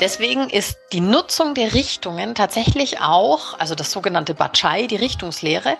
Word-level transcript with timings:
Deswegen 0.00 0.50
ist 0.50 0.78
die 0.92 1.00
Nutzung 1.00 1.54
der 1.54 1.72
Richtungen 1.72 2.34
tatsächlich 2.34 3.00
auch, 3.00 3.58
also 3.58 3.74
das 3.74 3.90
sogenannte 3.90 4.34
Bachai, 4.34 4.86
die 4.86 4.96
Richtungslehre, 4.96 5.78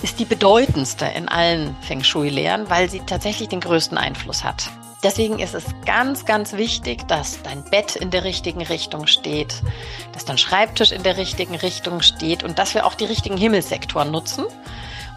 ist 0.00 0.20
die 0.20 0.24
bedeutendste 0.24 1.06
in 1.06 1.28
allen 1.28 1.76
Feng 1.82 2.04
Shui-Lehren, 2.04 2.70
weil 2.70 2.88
sie 2.88 3.00
tatsächlich 3.00 3.48
den 3.48 3.60
größten 3.60 3.98
Einfluss 3.98 4.44
hat. 4.44 4.70
Deswegen 5.02 5.38
ist 5.40 5.54
es 5.54 5.64
ganz, 5.84 6.24
ganz 6.24 6.52
wichtig, 6.54 7.06
dass 7.08 7.42
dein 7.42 7.64
Bett 7.64 7.96
in 7.96 8.10
der 8.10 8.24
richtigen 8.24 8.62
Richtung 8.62 9.06
steht, 9.06 9.54
dass 10.12 10.24
dein 10.24 10.38
Schreibtisch 10.38 10.92
in 10.92 11.02
der 11.02 11.16
richtigen 11.16 11.54
Richtung 11.54 12.00
steht 12.02 12.44
und 12.44 12.58
dass 12.58 12.74
wir 12.74 12.86
auch 12.86 12.94
die 12.94 13.04
richtigen 13.04 13.36
Himmelssektoren 13.36 14.10
nutzen. 14.10 14.44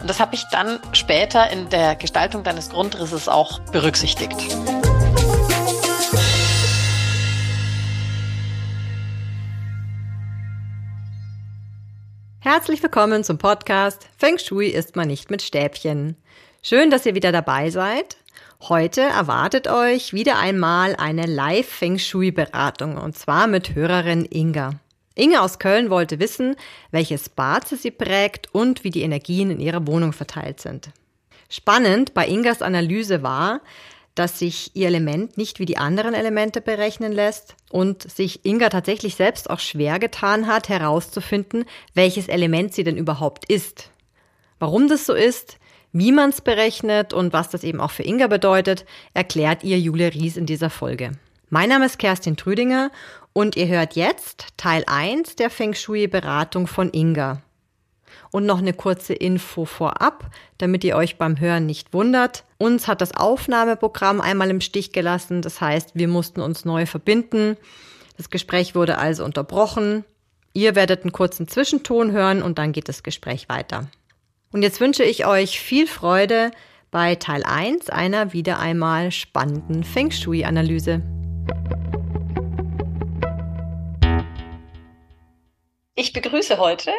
Und 0.00 0.10
das 0.10 0.18
habe 0.18 0.34
ich 0.34 0.44
dann 0.50 0.80
später 0.92 1.48
in 1.50 1.68
der 1.68 1.94
Gestaltung 1.94 2.42
deines 2.42 2.70
Grundrisses 2.70 3.28
auch 3.28 3.60
berücksichtigt. 3.70 4.56
Herzlich 12.44 12.82
willkommen 12.82 13.22
zum 13.22 13.38
Podcast 13.38 14.08
Feng 14.18 14.36
Shui 14.36 14.66
ist 14.66 14.96
man 14.96 15.06
nicht 15.06 15.30
mit 15.30 15.42
Stäbchen. 15.42 16.16
Schön, 16.60 16.90
dass 16.90 17.06
ihr 17.06 17.14
wieder 17.14 17.30
dabei 17.30 17.70
seid. 17.70 18.16
Heute 18.62 19.00
erwartet 19.00 19.68
euch 19.68 20.12
wieder 20.12 20.40
einmal 20.40 20.96
eine 20.96 21.26
Live 21.26 21.68
Feng 21.68 22.00
Shui 22.00 22.32
Beratung 22.32 22.96
und 22.96 23.16
zwar 23.16 23.46
mit 23.46 23.76
Hörerin 23.76 24.26
Inga. 24.28 24.72
Inga 25.14 25.38
aus 25.38 25.60
Köln 25.60 25.88
wollte 25.88 26.18
wissen, 26.18 26.56
welches 26.90 27.28
Bad 27.28 27.68
sie 27.68 27.92
prägt 27.92 28.52
und 28.52 28.82
wie 28.82 28.90
die 28.90 29.02
Energien 29.02 29.52
in 29.52 29.60
ihrer 29.60 29.86
Wohnung 29.86 30.12
verteilt 30.12 30.60
sind. 30.60 30.90
Spannend 31.48 32.12
bei 32.12 32.26
Ingas 32.26 32.60
Analyse 32.60 33.22
war, 33.22 33.60
dass 34.14 34.38
sich 34.38 34.70
ihr 34.74 34.88
Element 34.88 35.38
nicht 35.38 35.58
wie 35.58 35.64
die 35.64 35.78
anderen 35.78 36.14
Elemente 36.14 36.60
berechnen 36.60 37.12
lässt 37.12 37.56
und 37.70 38.10
sich 38.10 38.44
Inga 38.44 38.68
tatsächlich 38.68 39.14
selbst 39.14 39.48
auch 39.48 39.60
schwer 39.60 39.98
getan 39.98 40.46
hat, 40.46 40.68
herauszufinden, 40.68 41.64
welches 41.94 42.28
Element 42.28 42.74
sie 42.74 42.84
denn 42.84 42.96
überhaupt 42.96 43.50
ist. 43.50 43.90
Warum 44.58 44.88
das 44.88 45.06
so 45.06 45.14
ist, 45.14 45.58
wie 45.92 46.12
man 46.12 46.30
es 46.30 46.40
berechnet 46.40 47.12
und 47.12 47.32
was 47.32 47.50
das 47.50 47.64
eben 47.64 47.80
auch 47.80 47.90
für 47.90 48.04
Inga 48.04 48.26
bedeutet, 48.26 48.84
erklärt 49.14 49.64
ihr 49.64 49.78
Julia 49.78 50.08
Ries 50.08 50.36
in 50.36 50.46
dieser 50.46 50.70
Folge. 50.70 51.12
Mein 51.50 51.68
Name 51.68 51.86
ist 51.86 51.98
Kerstin 51.98 52.36
Trüdinger 52.36 52.90
und 53.34 53.56
ihr 53.56 53.68
hört 53.68 53.94
jetzt 53.94 54.46
Teil 54.56 54.84
1 54.86 55.36
der 55.36 55.50
Feng 55.50 55.74
Shui 55.74 56.06
Beratung 56.06 56.66
von 56.66 56.90
Inga. 56.92 57.42
Und 58.32 58.46
noch 58.46 58.58
eine 58.58 58.72
kurze 58.72 59.12
Info 59.12 59.66
vorab, 59.66 60.30
damit 60.58 60.82
ihr 60.82 60.96
euch 60.96 61.18
beim 61.18 61.38
Hören 61.38 61.66
nicht 61.66 61.92
wundert. 61.92 62.44
Uns 62.58 62.88
hat 62.88 63.00
das 63.00 63.14
Aufnahmeprogramm 63.14 64.20
einmal 64.20 64.50
im 64.50 64.60
Stich 64.60 64.92
gelassen, 64.92 65.42
das 65.42 65.60
heißt, 65.60 65.90
wir 65.94 66.08
mussten 66.08 66.40
uns 66.40 66.64
neu 66.64 66.86
verbinden. 66.86 67.56
Das 68.16 68.30
Gespräch 68.30 68.74
wurde 68.74 68.98
also 68.98 69.24
unterbrochen. 69.24 70.04
Ihr 70.54 70.74
werdet 70.74 71.02
einen 71.02 71.12
kurzen 71.12 71.46
Zwischenton 71.46 72.12
hören 72.12 72.42
und 72.42 72.58
dann 72.58 72.72
geht 72.72 72.88
das 72.88 73.02
Gespräch 73.02 73.48
weiter. 73.48 73.88
Und 74.50 74.62
jetzt 74.62 74.80
wünsche 74.80 75.04
ich 75.04 75.26
euch 75.26 75.60
viel 75.60 75.86
Freude 75.86 76.50
bei 76.90 77.14
Teil 77.14 77.42
1 77.44 77.88
einer 77.90 78.32
wieder 78.32 78.58
einmal 78.58 79.10
spannenden 79.12 79.82
Feng 79.82 80.10
Shui-Analyse. 80.10 81.02
Ich 85.94 86.14
begrüße 86.14 86.56
heute. 86.56 86.90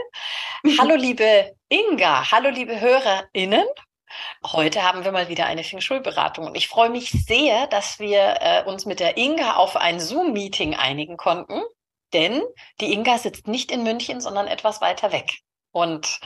Hallo 0.79 0.95
liebe 0.95 1.55
Inga, 1.67 2.29
hallo 2.29 2.49
liebe 2.49 2.79
HörerInnen. 2.79 3.65
Heute 4.45 4.83
haben 4.83 5.03
wir 5.03 5.11
mal 5.11 5.29
wieder 5.29 5.47
eine 5.47 5.63
Feng 5.63 5.81
Shui-Beratung 5.81 6.45
und 6.45 6.55
ich 6.55 6.67
freue 6.67 6.91
mich 6.91 7.09
sehr, 7.09 7.65
dass 7.65 7.97
wir 7.97 8.37
äh, 8.39 8.63
uns 8.65 8.85
mit 8.85 8.99
der 8.99 9.17
Inga 9.17 9.55
auf 9.55 9.77
ein 9.77 9.99
Zoom-Meeting 9.99 10.75
einigen 10.75 11.17
konnten, 11.17 11.63
denn 12.13 12.43
die 12.81 12.93
Inga 12.93 13.17
sitzt 13.17 13.47
nicht 13.47 13.71
in 13.71 13.81
München, 13.81 14.21
sondern 14.21 14.45
etwas 14.45 14.79
weiter 14.79 15.11
weg. 15.11 15.31
Und 15.71 16.19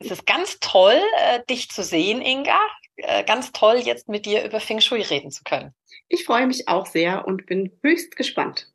es 0.00 0.10
ist 0.10 0.26
ganz 0.26 0.58
toll, 0.58 1.00
äh, 1.18 1.44
dich 1.48 1.68
zu 1.68 1.84
sehen, 1.84 2.22
Inga. 2.22 2.58
Äh, 2.96 3.22
ganz 3.22 3.52
toll, 3.52 3.76
jetzt 3.76 4.08
mit 4.08 4.26
dir 4.26 4.44
über 4.44 4.58
Feng 4.58 4.80
Shui 4.80 5.02
reden 5.02 5.30
zu 5.30 5.44
können. 5.44 5.72
Ich 6.08 6.24
freue 6.24 6.48
mich 6.48 6.66
auch 6.66 6.86
sehr 6.86 7.24
und 7.28 7.46
bin 7.46 7.78
höchst 7.84 8.16
gespannt. 8.16 8.68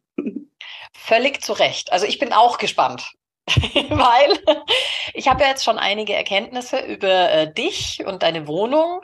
Völlig 0.94 1.44
zu 1.44 1.54
Recht. 1.54 1.92
Also 1.92 2.06
ich 2.06 2.20
bin 2.20 2.34
auch 2.34 2.58
gespannt. 2.58 3.12
Weil 3.46 4.40
ich 5.14 5.28
habe 5.28 5.44
ja 5.44 5.50
jetzt 5.50 5.66
schon 5.66 5.78
einige 5.78 6.14
Erkenntnisse 6.14 6.80
über 6.80 7.30
äh, 7.30 7.54
dich 7.54 8.04
und 8.06 8.24
deine 8.24 8.48
Wohnung. 8.48 9.02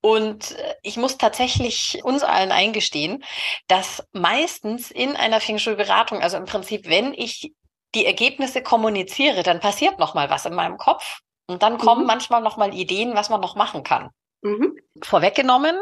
Und 0.00 0.52
äh, 0.52 0.74
ich 0.82 0.96
muss 0.96 1.18
tatsächlich 1.18 2.02
uns 2.02 2.22
allen 2.22 2.50
eingestehen, 2.50 3.22
dass 3.68 4.02
meistens 4.12 4.90
in 4.90 5.16
einer 5.16 5.40
Feng 5.40 5.58
Shui-Beratung, 5.58 6.22
also 6.22 6.38
im 6.38 6.46
Prinzip, 6.46 6.88
wenn 6.88 7.12
ich 7.12 7.52
die 7.94 8.06
Ergebnisse 8.06 8.62
kommuniziere, 8.62 9.42
dann 9.42 9.60
passiert 9.60 9.98
noch 9.98 10.14
mal 10.14 10.30
was 10.30 10.46
in 10.46 10.54
meinem 10.54 10.78
Kopf. 10.78 11.20
Und 11.46 11.62
dann 11.62 11.76
kommen 11.76 12.02
mhm. 12.02 12.06
manchmal 12.06 12.40
noch 12.40 12.56
mal 12.56 12.72
Ideen, 12.72 13.14
was 13.14 13.28
man 13.28 13.42
noch 13.42 13.54
machen 13.54 13.82
kann. 13.82 14.08
Mhm. 14.40 14.78
Vorweggenommen 15.02 15.76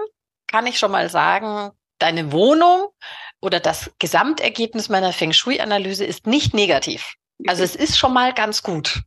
kann 0.49 0.67
ich 0.67 0.79
schon 0.79 0.91
mal 0.91 1.09
sagen, 1.09 1.71
deine 1.99 2.33
Wohnung 2.33 2.89
oder 3.43 3.61
das 3.61 3.91
Gesamtergebnis 3.99 4.89
meiner 4.89 5.13
Feng 5.13 5.33
Shui-Analyse 5.33 6.05
ist 6.05 6.27
nicht 6.27 6.55
negativ. 6.55 7.15
Also 7.47 7.63
es 7.63 7.75
ist 7.77 7.99
schon 7.99 8.15
mal 8.15 8.33
ganz 8.33 8.63
gut. 8.63 9.03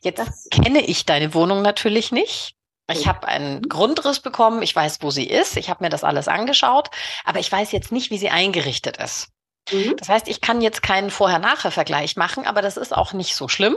Jetzt 0.00 0.50
kenne 0.50 0.80
ich 0.80 1.04
deine 1.04 1.34
Wohnung 1.34 1.60
natürlich 1.60 2.12
nicht. 2.12 2.54
Ich 2.90 3.06
habe 3.06 3.26
einen. 3.26 3.62
Grundriss 3.62 4.20
bekommen, 4.20 4.62
ich 4.62 4.76
weiß, 4.76 4.98
wo 5.00 5.10
sie 5.10 5.24
ist, 5.26 5.56
ich 5.56 5.70
habe 5.70 5.82
mir 5.82 5.90
das 5.90 6.04
alles 6.04 6.28
angeschaut, 6.28 6.90
aber 7.24 7.40
ich 7.40 7.50
weiß 7.50 7.72
jetzt 7.72 7.92
nicht, 7.92 8.10
wie 8.10 8.18
sie 8.18 8.28
eingerichtet 8.28 8.98
ist. 8.98 9.28
Mhm. 9.72 9.96
Das 9.96 10.10
heißt, 10.10 10.28
ich 10.28 10.42
kann 10.42 10.60
jetzt 10.60 10.82
keinen 10.82 11.10
Vorher-Nachher-Vergleich 11.10 12.16
machen, 12.16 12.46
aber 12.46 12.60
das 12.60 12.76
ist 12.76 12.94
auch 12.94 13.14
nicht 13.14 13.34
so 13.34 13.48
schlimm, 13.48 13.76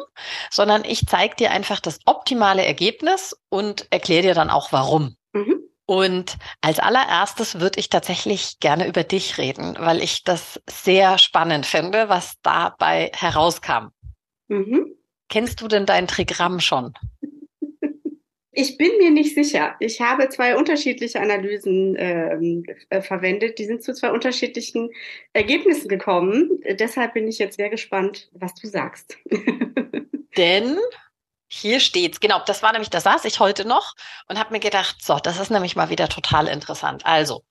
sondern 0.52 0.84
ich 0.84 1.06
zeige 1.08 1.36
dir 1.36 1.52
einfach 1.52 1.80
das 1.80 2.00
optimale 2.06 2.66
Ergebnis 2.66 3.38
und 3.50 3.88
erkläre 3.92 4.24
dir 4.24 4.34
dann 4.34 4.50
auch 4.50 4.74
warum. 4.74 5.16
Und 5.88 6.38
als 6.60 6.80
allererstes 6.80 7.62
würde 7.62 7.80
ich 7.80 7.88
tatsächlich 7.90 8.60
gerne 8.60 8.88
über 8.88 9.04
dich 9.04 9.38
reden, 9.38 9.76
weil 9.80 10.04
ich 10.04 10.26
das 10.26 10.62
sehr 10.70 11.18
spannend 11.18 11.66
finde, 11.66 12.10
was 12.10 12.34
dabei 12.44 13.10
herauskam. 13.16 13.88
Mhm. 14.50 14.98
Kennst 15.30 15.62
du 15.62 15.70
denn 15.70 15.86
dein 15.86 16.08
Trigramm 16.08 16.60
schon? 16.60 16.94
Ich 18.60 18.76
bin 18.76 18.90
mir 18.98 19.12
nicht 19.12 19.36
sicher. 19.36 19.76
Ich 19.80 20.02
habe 20.02 20.30
zwei 20.30 20.58
unterschiedliche 20.58 21.22
Analysen 21.22 21.96
ähm, 21.96 22.64
äh, 22.90 23.04
verwendet. 23.04 23.60
Die 23.60 23.66
sind 23.66 23.84
zu 23.84 23.94
zwei 23.94 24.10
unterschiedlichen 24.10 24.90
Ergebnissen 25.32 25.88
gekommen. 25.88 26.60
Deshalb 26.68 27.14
bin 27.14 27.28
ich 27.28 27.38
jetzt 27.38 27.58
sehr 27.58 27.70
gespannt, 27.70 28.32
was 28.34 28.56
du 28.56 28.66
sagst. 28.66 29.16
Denn 30.38 30.76
hier 31.48 31.80
steht's. 31.80 32.20
Genau, 32.20 32.42
das 32.46 32.62
war 32.64 32.72
nämlich, 32.72 32.90
da 32.90 33.02
saß 33.02 33.26
ich 33.26 33.40
heute 33.40 33.66
noch 33.66 33.94
und 34.28 34.40
habe 34.40 34.52
mir 34.52 34.60
gedacht, 34.60 34.98
so, 35.02 35.18
das 35.18 35.40
ist 35.40 35.50
nämlich 35.50 35.76
mal 35.76 35.90
wieder 35.90 36.10
total 36.10 36.48
interessant. 36.48 37.06
Also, 37.06 37.44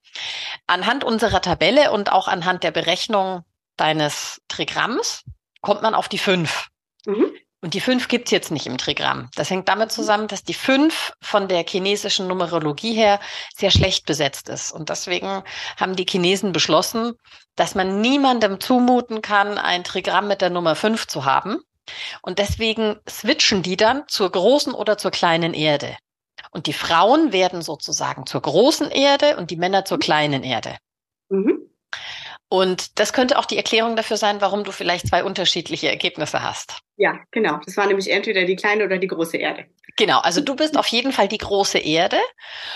anhand 0.67 1.05
unserer 1.05 1.41
Tabelle 1.41 1.93
und 1.93 2.13
auch 2.13 2.29
anhand 2.29 2.63
der 2.63 2.71
Berechnung 2.71 3.43
deines 3.77 4.41
Trigramms 4.49 5.25
kommt 5.61 5.83
man 5.83 5.95
auf 5.95 6.09
die 6.09 6.19
fünf. 6.19 6.69
Mhm. 7.07 7.33
Und 7.63 7.75
die 7.75 7.81
fünf 7.81 8.09
gibt's 8.09 8.31
jetzt 8.31 8.51
nicht 8.51 8.67
im 8.67 8.79
Trigramm. 8.79 9.31
Das 9.35 9.51
hängt 9.51 9.69
damit 9.69 9.91
zusammen, 9.91 10.29
dass 10.29 10.45
die 10.45 10.55
fünf 10.55 11.15
von 11.21 11.49
der 11.49 11.65
chinesischen 11.67 12.29
Numerologie 12.29 12.95
her 12.95 13.19
sehr 13.57 13.71
schlecht 13.71 14.07
besetzt 14.07 14.49
ist. 14.49 14.73
Und 14.73 14.91
deswegen 14.91 15.43
haben 15.77 15.97
die 15.97 16.07
Chinesen 16.09 16.53
beschlossen, 16.53 17.15
dass 17.57 17.75
man 17.75 18.01
niemandem 18.01 18.61
zumuten 18.61 19.23
kann, 19.23 19.59
ein 19.59 19.85
Trigramm 19.85 20.29
mit 20.29 20.43
der 20.43 20.51
Nummer 20.51 20.77
fünf 20.77 21.07
zu 21.07 21.25
haben. 21.25 21.59
Und 22.23 22.39
deswegen 22.39 22.97
switchen 23.09 23.63
die 23.63 23.77
dann 23.77 24.05
zur 24.09 24.31
großen 24.31 24.73
oder 24.73 24.99
zur 24.99 25.11
kleinen 25.11 25.55
Erde. 25.55 25.97
Und 26.51 26.67
die 26.67 26.73
Frauen 26.73 27.33
werden 27.33 27.63
sozusagen 27.63 28.27
zur 28.27 28.43
großen 28.43 28.91
Erde 28.91 29.37
und 29.37 29.51
die 29.51 29.57
Männer 29.57 29.85
zur 29.85 29.99
kleinen 29.99 30.43
Erde. 30.43 30.77
Mhm. 31.29 31.71
Und 32.49 33.01
das 33.01 33.13
könnte 33.13 33.39
auch 33.39 33.45
die 33.45 33.57
Erklärung 33.57 33.97
dafür 33.97 34.17
sein, 34.17 34.41
warum 34.41 34.63
du 34.63 34.71
vielleicht 34.71 35.09
zwei 35.09 35.25
unterschiedliche 35.25 35.89
Ergebnisse 35.89 36.43
hast. 36.43 36.79
Ja, 36.97 37.19
genau. 37.33 37.59
Das 37.65 37.77
war 37.77 37.87
nämlich 37.87 38.11
entweder 38.11 38.45
die 38.45 38.55
kleine 38.55 38.85
oder 38.85 38.99
die 38.99 39.09
große 39.09 39.37
Erde. 39.37 39.67
Genau, 39.97 40.21
also 40.21 40.41
du 40.41 40.55
bist 40.55 40.79
auf 40.79 40.87
jeden 40.87 41.13
Fall 41.13 41.27
die 41.27 41.39
große 41.39 41.79
Erde. 41.79 42.19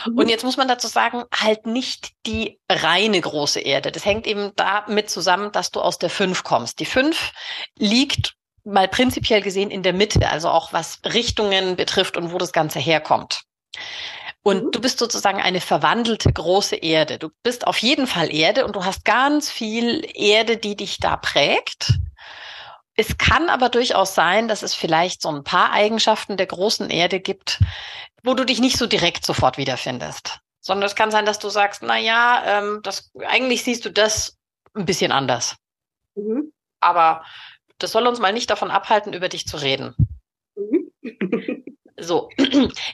Mhm. 0.06 0.18
Und 0.18 0.28
jetzt 0.28 0.42
muss 0.42 0.56
man 0.56 0.66
dazu 0.66 0.88
sagen, 0.88 1.22
halt 1.32 1.66
nicht 1.66 2.10
die 2.26 2.58
reine 2.68 3.20
große 3.20 3.60
Erde. 3.60 3.92
Das 3.92 4.04
hängt 4.04 4.26
eben 4.26 4.50
damit 4.56 5.08
zusammen, 5.08 5.52
dass 5.52 5.70
du 5.70 5.80
aus 5.80 5.98
der 5.98 6.10
fünf 6.10 6.42
kommst. 6.42 6.80
Die 6.80 6.86
fünf 6.86 7.32
liegt 7.78 8.34
mal 8.64 8.88
prinzipiell 8.88 9.42
gesehen 9.42 9.70
in 9.70 9.82
der 9.82 9.92
Mitte, 9.92 10.28
also 10.28 10.48
auch 10.48 10.72
was 10.72 11.00
Richtungen 11.04 11.76
betrifft 11.76 12.16
und 12.16 12.32
wo 12.32 12.38
das 12.38 12.52
Ganze 12.52 12.78
herkommt. 12.78 13.42
Und 14.42 14.64
mhm. 14.64 14.70
du 14.72 14.80
bist 14.80 14.98
sozusagen 14.98 15.40
eine 15.40 15.60
verwandelte 15.60 16.32
große 16.32 16.76
Erde. 16.76 17.18
Du 17.18 17.30
bist 17.42 17.66
auf 17.66 17.78
jeden 17.78 18.06
Fall 18.06 18.32
Erde 18.32 18.64
und 18.64 18.76
du 18.76 18.84
hast 18.84 19.04
ganz 19.04 19.50
viel 19.50 20.06
Erde, 20.14 20.56
die 20.56 20.76
dich 20.76 20.98
da 20.98 21.16
prägt. 21.16 21.94
Es 22.96 23.16
kann 23.18 23.48
aber 23.48 23.68
durchaus 23.68 24.14
sein, 24.14 24.48
dass 24.48 24.62
es 24.62 24.74
vielleicht 24.74 25.22
so 25.22 25.30
ein 25.30 25.44
paar 25.44 25.72
Eigenschaften 25.72 26.36
der 26.36 26.46
großen 26.46 26.90
Erde 26.90 27.20
gibt, 27.20 27.60
wo 28.22 28.34
du 28.34 28.44
dich 28.44 28.60
nicht 28.60 28.76
so 28.76 28.86
direkt 28.86 29.24
sofort 29.24 29.56
wiederfindest. 29.56 30.40
Sondern 30.60 30.86
es 30.86 30.94
kann 30.94 31.10
sein, 31.10 31.24
dass 31.24 31.38
du 31.38 31.48
sagst, 31.48 31.82
na 31.82 31.98
ja, 31.98 32.42
ähm, 32.44 32.80
das, 32.82 33.10
eigentlich 33.26 33.64
siehst 33.64 33.84
du 33.84 33.90
das 33.90 34.36
ein 34.74 34.84
bisschen 34.84 35.12
anders. 35.12 35.56
Mhm. 36.14 36.52
Aber 36.80 37.24
das 37.82 37.92
soll 37.92 38.06
uns 38.06 38.20
mal 38.20 38.32
nicht 38.32 38.50
davon 38.50 38.70
abhalten, 38.70 39.12
über 39.12 39.28
dich 39.28 39.46
zu 39.46 39.56
reden. 39.56 39.94
Mhm. 40.56 40.92
so, 41.98 42.28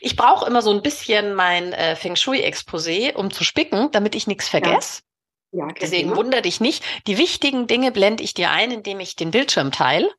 ich 0.01 0.17
brauche 0.17 0.47
immer 0.47 0.63
so 0.63 0.71
ein 0.71 0.83
bisschen 0.83 1.35
mein 1.35 1.73
äh, 1.73 1.97
Feng 1.97 2.17
Shui-Exposé, 2.17 3.15
um 3.15 3.31
zu 3.31 3.45
spicken, 3.45 3.91
damit 3.93 4.15
ich 4.15 4.27
nichts 4.27 4.49
vergesse. 4.49 5.01
Ja. 5.01 5.07
Ja, 5.53 5.69
Deswegen 5.81 6.09
Thema. 6.09 6.17
wunder 6.17 6.43
dich 6.43 6.61
nicht. 6.61 6.85
Die 7.07 7.17
wichtigen 7.19 7.67
Dinge 7.67 7.93
blende 7.93 8.23
ich 8.23 8.35
dir 8.35 8.51
ein, 8.51 8.71
indem 8.71 9.01
ich 9.01 9.17
den 9.17 9.31
Bildschirm 9.31 9.73
teile. 9.73 10.11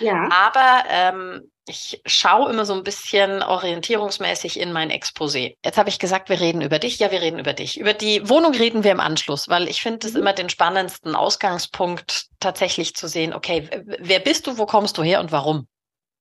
Ja. 0.00 0.28
Aber 0.30 0.84
ähm, 0.88 1.51
ich 1.66 2.02
schaue 2.06 2.50
immer 2.50 2.64
so 2.64 2.74
ein 2.74 2.82
bisschen 2.82 3.42
orientierungsmäßig 3.42 4.58
in 4.58 4.72
mein 4.72 4.90
Exposé. 4.90 5.56
Jetzt 5.64 5.78
habe 5.78 5.90
ich 5.90 6.00
gesagt, 6.00 6.28
wir 6.28 6.40
reden 6.40 6.60
über 6.60 6.78
dich. 6.78 6.98
Ja, 6.98 7.12
wir 7.12 7.22
reden 7.22 7.38
über 7.38 7.52
dich. 7.52 7.78
Über 7.78 7.94
die 7.94 8.28
Wohnung 8.28 8.52
reden 8.52 8.82
wir 8.82 8.90
im 8.90 9.00
Anschluss, 9.00 9.48
weil 9.48 9.68
ich 9.68 9.80
finde 9.80 10.06
es 10.06 10.14
mhm. 10.14 10.20
immer 10.20 10.32
den 10.32 10.50
spannendsten 10.50 11.14
Ausgangspunkt, 11.14 12.26
tatsächlich 12.40 12.96
zu 12.96 13.06
sehen, 13.06 13.32
okay, 13.32 13.68
wer 13.84 14.18
bist 14.18 14.46
du, 14.46 14.58
wo 14.58 14.66
kommst 14.66 14.98
du 14.98 15.02
her 15.02 15.20
und 15.20 15.30
warum? 15.30 15.68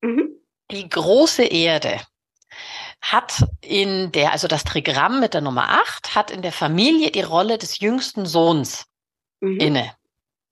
Mhm. 0.01 0.29
Die 0.69 0.87
große 0.87 1.43
Erde 1.43 1.99
hat 3.01 3.43
in 3.61 4.11
der, 4.11 4.31
also 4.31 4.47
das 4.47 4.63
Trigramm 4.63 5.19
mit 5.19 5.33
der 5.33 5.41
Nummer 5.41 5.69
8, 5.69 6.13
hat 6.13 6.29
in 6.29 6.43
der 6.43 6.51
Familie 6.51 7.09
die 7.09 7.21
Rolle 7.21 7.57
des 7.57 7.79
jüngsten 7.79 8.27
Sohns 8.27 8.85
mhm. 9.39 9.59
inne. 9.59 9.95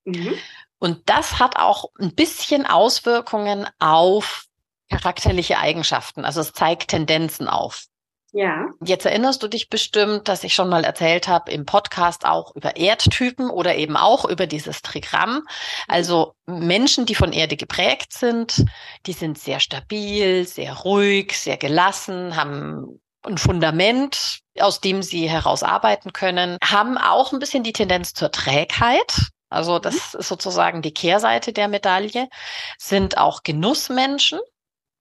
Mhm. 0.05 0.33
Und 0.79 1.09
das 1.09 1.39
hat 1.39 1.57
auch 1.57 1.91
ein 1.99 2.15
bisschen 2.15 2.65
Auswirkungen 2.65 3.67
auf 3.77 4.48
charakterliche 4.89 5.59
Eigenschaften. 5.59 6.25
Also 6.25 6.41
es 6.41 6.53
zeigt 6.53 6.89
Tendenzen 6.89 7.47
auf. 7.47 7.85
Ja. 8.31 8.67
Jetzt 8.83 9.05
erinnerst 9.05 9.41
du 9.41 9.47
dich 9.47 9.69
bestimmt, 9.69 10.27
dass 10.27 10.43
ich 10.43 10.53
schon 10.53 10.69
mal 10.69 10.83
erzählt 10.83 11.27
habe 11.27 11.51
im 11.51 11.65
Podcast 11.65 12.25
auch 12.25 12.55
über 12.55 12.75
Erdtypen 12.75 13.49
oder 13.49 13.75
eben 13.75 13.97
auch 13.97 14.25
über 14.25 14.45
dieses 14.45 14.81
Trigramm. 14.83 15.47
Also 15.87 16.35
Menschen, 16.45 17.05
die 17.05 17.15
von 17.15 17.33
Erde 17.33 17.57
geprägt 17.57 18.13
sind, 18.13 18.65
die 19.07 19.13
sind 19.13 19.39
sehr 19.39 19.59
stabil, 19.59 20.45
sehr 20.45 20.73
ruhig, 20.73 21.37
sehr 21.39 21.57
gelassen, 21.57 22.35
haben 22.35 22.99
ein 23.23 23.37
Fundament, 23.37 24.39
aus 24.59 24.79
dem 24.79 25.01
sie 25.01 25.29
herausarbeiten 25.29 26.13
können, 26.13 26.57
haben 26.63 26.97
auch 26.97 27.33
ein 27.33 27.39
bisschen 27.39 27.63
die 27.63 27.73
Tendenz 27.73 28.13
zur 28.13 28.31
Trägheit. 28.31 29.31
Also 29.49 29.79
das 29.79 30.13
mhm. 30.13 30.19
ist 30.19 30.27
sozusagen 30.27 30.81
die 30.81 30.93
Kehrseite 30.93 31.51
der 31.51 31.67
Medaille, 31.67 32.29
sind 32.77 33.17
auch 33.17 33.41
Genussmenschen. 33.43 34.39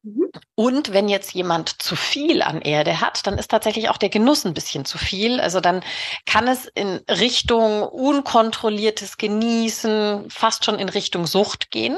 Mhm. 0.02 0.30
Und 0.54 0.92
wenn 0.92 1.08
jetzt 1.08 1.32
jemand 1.34 1.82
zu 1.82 1.96
viel 1.96 2.42
an 2.42 2.60
Erde 2.60 3.00
hat, 3.00 3.26
dann 3.26 3.38
ist 3.38 3.50
tatsächlich 3.50 3.88
auch 3.90 3.96
der 3.96 4.08
Genuss 4.08 4.44
ein 4.44 4.54
bisschen 4.54 4.84
zu 4.84 4.98
viel. 4.98 5.40
Also 5.40 5.60
dann 5.60 5.82
kann 6.26 6.48
es 6.48 6.66
in 6.66 7.00
Richtung 7.08 7.82
unkontrolliertes 7.82 9.16
Genießen, 9.16 10.30
fast 10.30 10.64
schon 10.64 10.78
in 10.78 10.88
Richtung 10.88 11.26
Sucht 11.26 11.70
gehen. 11.70 11.96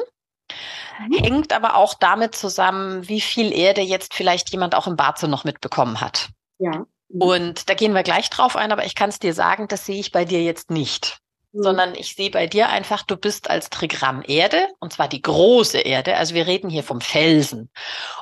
Mhm. 1.08 1.14
Hängt 1.14 1.52
aber 1.52 1.76
auch 1.76 1.94
damit 1.94 2.35
zusammen, 2.35 3.08
wie 3.08 3.20
viel 3.20 3.52
Erde 3.52 3.81
jetzt 3.81 4.14
vielleicht 4.14 4.50
jemand 4.50 4.75
auch 4.75 4.87
im 4.87 4.96
Bad 4.96 5.23
noch 5.25 5.44
mitbekommen 5.44 6.00
hat. 6.00 6.29
Ja. 6.58 6.87
Mhm. 7.08 7.23
Und 7.23 7.69
da 7.69 7.75
gehen 7.75 7.94
wir 7.94 8.03
gleich 8.03 8.31
drauf 8.31 8.56
ein, 8.56 8.73
aber 8.73 8.85
ich 8.85 8.94
kann 8.94 9.11
es 9.11 9.19
dir 9.19 9.35
sagen, 9.35 9.69
das 9.69 9.87
sehe 9.87 10.00
ich 10.00 10.12
bei 10.12 10.25
dir 10.25 10.43
jetzt 10.43 10.70
nicht. 10.70 11.19
Mhm. 11.52 11.62
sondern 11.62 11.94
ich 11.94 12.14
sehe 12.14 12.31
bei 12.31 12.47
dir 12.47 12.69
einfach, 12.69 13.02
du 13.02 13.17
bist 13.17 13.50
als 13.50 13.70
Trigramm 13.70 14.23
Erde, 14.26 14.69
und 14.79 14.93
zwar 14.93 15.08
die 15.08 15.23
große 15.23 15.79
Erde. 15.79 16.17
Also 16.17 16.35
wir 16.35 16.47
reden 16.47 16.70
hier 16.70 16.85
vom 16.85 17.00
Felsen 17.00 17.70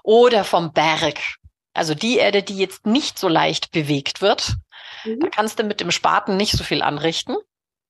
oder 0.02 0.44
vom 0.44 0.72
Berg. 0.72 1.18
Also 1.74 1.94
die 1.94 2.16
Erde, 2.16 2.42
die 2.42 2.56
jetzt 2.56 2.86
nicht 2.86 3.18
so 3.18 3.28
leicht 3.28 3.70
bewegt 3.70 4.22
wird. 4.22 4.54
Mhm. 5.04 5.20
Da 5.20 5.28
kannst 5.28 5.58
du 5.58 5.64
mit 5.64 5.80
dem 5.80 5.90
Spaten 5.90 6.36
nicht 6.36 6.52
so 6.52 6.64
viel 6.64 6.82
anrichten. 6.82 7.36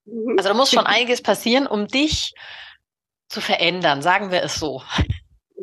Mhm. 0.04 0.34
Also 0.36 0.48
da 0.48 0.54
muss 0.54 0.72
schon 0.72 0.86
einiges 0.86 1.22
passieren, 1.22 1.66
um 1.66 1.86
dich 1.86 2.34
zu 3.28 3.40
verändern, 3.40 4.02
sagen 4.02 4.32
wir 4.32 4.42
es 4.42 4.56
so. 4.56 4.82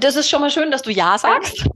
das 0.00 0.16
ist 0.16 0.30
schon 0.30 0.40
mal 0.40 0.50
schön, 0.50 0.70
dass 0.70 0.82
du 0.82 0.90
Ja 0.90 1.18
sagst. 1.18 1.66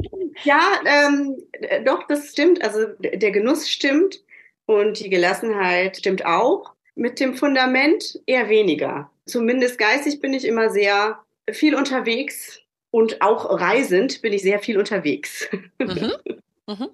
Ja, 0.44 0.60
ähm, 0.84 1.36
doch, 1.84 2.06
das 2.06 2.28
stimmt. 2.28 2.62
Also 2.62 2.86
der 3.00 3.30
Genuss 3.30 3.68
stimmt. 3.68 4.20
Und 4.66 5.00
die 5.00 5.10
Gelassenheit 5.10 5.98
stimmt 5.98 6.26
auch. 6.26 6.72
Mit 6.94 7.20
dem 7.20 7.34
Fundament 7.34 8.20
eher 8.26 8.48
weniger. 8.48 9.10
Zumindest 9.26 9.78
geistig 9.78 10.20
bin 10.20 10.32
ich 10.32 10.44
immer 10.44 10.70
sehr 10.70 11.18
viel 11.50 11.74
unterwegs 11.74 12.60
und 12.90 13.20
auch 13.22 13.60
reisend 13.60 14.22
bin 14.22 14.32
ich 14.32 14.42
sehr 14.42 14.58
viel 14.58 14.78
unterwegs. 14.78 15.48
Mhm. 15.78 16.12
Mhm. 16.68 16.88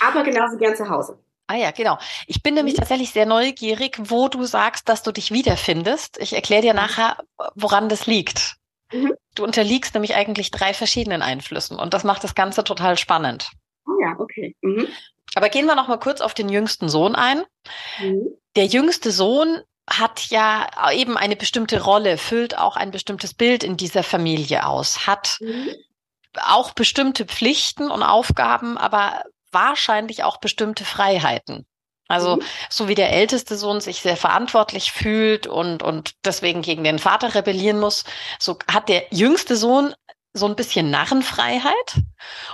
Aber 0.00 0.22
genauso 0.22 0.56
gern 0.56 0.74
zu 0.74 0.88
Hause. 0.88 1.18
Ah 1.46 1.56
ja, 1.56 1.70
genau. 1.70 1.98
Ich 2.26 2.42
bin 2.42 2.54
nämlich 2.54 2.76
mhm. 2.76 2.78
tatsächlich 2.78 3.10
sehr 3.10 3.26
neugierig, 3.26 3.98
wo 3.98 4.28
du 4.28 4.44
sagst, 4.44 4.88
dass 4.88 5.02
du 5.02 5.12
dich 5.12 5.32
wiederfindest. 5.32 6.16
Ich 6.18 6.32
erkläre 6.32 6.62
dir 6.62 6.72
nachher, 6.72 7.18
woran 7.54 7.90
das 7.90 8.06
liegt. 8.06 8.56
Mhm. 8.90 9.12
Du 9.34 9.44
unterliegst 9.44 9.92
nämlich 9.92 10.14
eigentlich 10.14 10.50
drei 10.50 10.72
verschiedenen 10.72 11.20
Einflüssen 11.20 11.78
und 11.78 11.92
das 11.92 12.04
macht 12.04 12.24
das 12.24 12.34
Ganze 12.34 12.64
total 12.64 12.96
spannend. 12.96 13.50
Ah 13.84 13.90
ja, 14.00 14.16
okay. 14.18 14.56
Mhm. 14.62 14.88
Aber 15.34 15.48
gehen 15.48 15.66
wir 15.66 15.74
noch 15.74 15.88
mal 15.88 15.98
kurz 15.98 16.20
auf 16.20 16.34
den 16.34 16.48
jüngsten 16.48 16.88
Sohn 16.88 17.14
ein. 17.14 17.42
Mhm. 18.00 18.28
Der 18.56 18.66
jüngste 18.66 19.12
Sohn 19.12 19.62
hat 19.88 20.26
ja 20.28 20.68
eben 20.92 21.16
eine 21.16 21.36
bestimmte 21.36 21.82
Rolle, 21.82 22.18
füllt 22.18 22.56
auch 22.56 22.76
ein 22.76 22.90
bestimmtes 22.90 23.34
Bild 23.34 23.64
in 23.64 23.76
dieser 23.76 24.02
Familie 24.02 24.66
aus, 24.66 25.06
hat 25.06 25.38
mhm. 25.40 25.70
auch 26.46 26.72
bestimmte 26.72 27.24
Pflichten 27.24 27.90
und 27.90 28.02
Aufgaben, 28.02 28.78
aber 28.78 29.24
wahrscheinlich 29.50 30.24
auch 30.24 30.38
bestimmte 30.38 30.84
Freiheiten. 30.84 31.66
Also 32.08 32.36
mhm. 32.36 32.42
so 32.68 32.88
wie 32.88 32.94
der 32.94 33.12
älteste 33.12 33.56
Sohn 33.56 33.80
sich 33.80 34.00
sehr 34.00 34.16
verantwortlich 34.16 34.92
fühlt 34.92 35.46
und, 35.46 35.82
und 35.82 36.12
deswegen 36.24 36.62
gegen 36.62 36.84
den 36.84 36.98
Vater 36.98 37.34
rebellieren 37.34 37.80
muss, 37.80 38.04
so 38.38 38.58
hat 38.70 38.88
der 38.88 39.04
jüngste 39.10 39.56
Sohn 39.56 39.94
so 40.34 40.46
ein 40.46 40.56
bisschen 40.56 40.90
Narrenfreiheit 40.90 42.00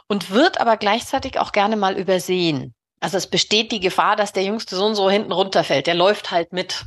und 0.09 0.31
wird 0.31 0.61
aber 0.61 0.77
gleichzeitig 0.77 1.39
auch 1.39 1.53
gerne 1.53 1.77
mal 1.77 1.99
übersehen. 1.99 2.75
Also 3.01 3.17
es 3.17 3.29
besteht 3.29 3.71
die 3.71 3.81
Gefahr, 3.81 4.17
dass 4.17 4.33
der 4.33 4.43
jüngste 4.43 4.75
Sohn 4.75 4.95
so 4.95 5.09
hinten 5.09 5.33
runterfällt. 5.33 5.87
Der 5.87 5.95
läuft 5.95 6.31
halt 6.31 6.53
mit. 6.53 6.87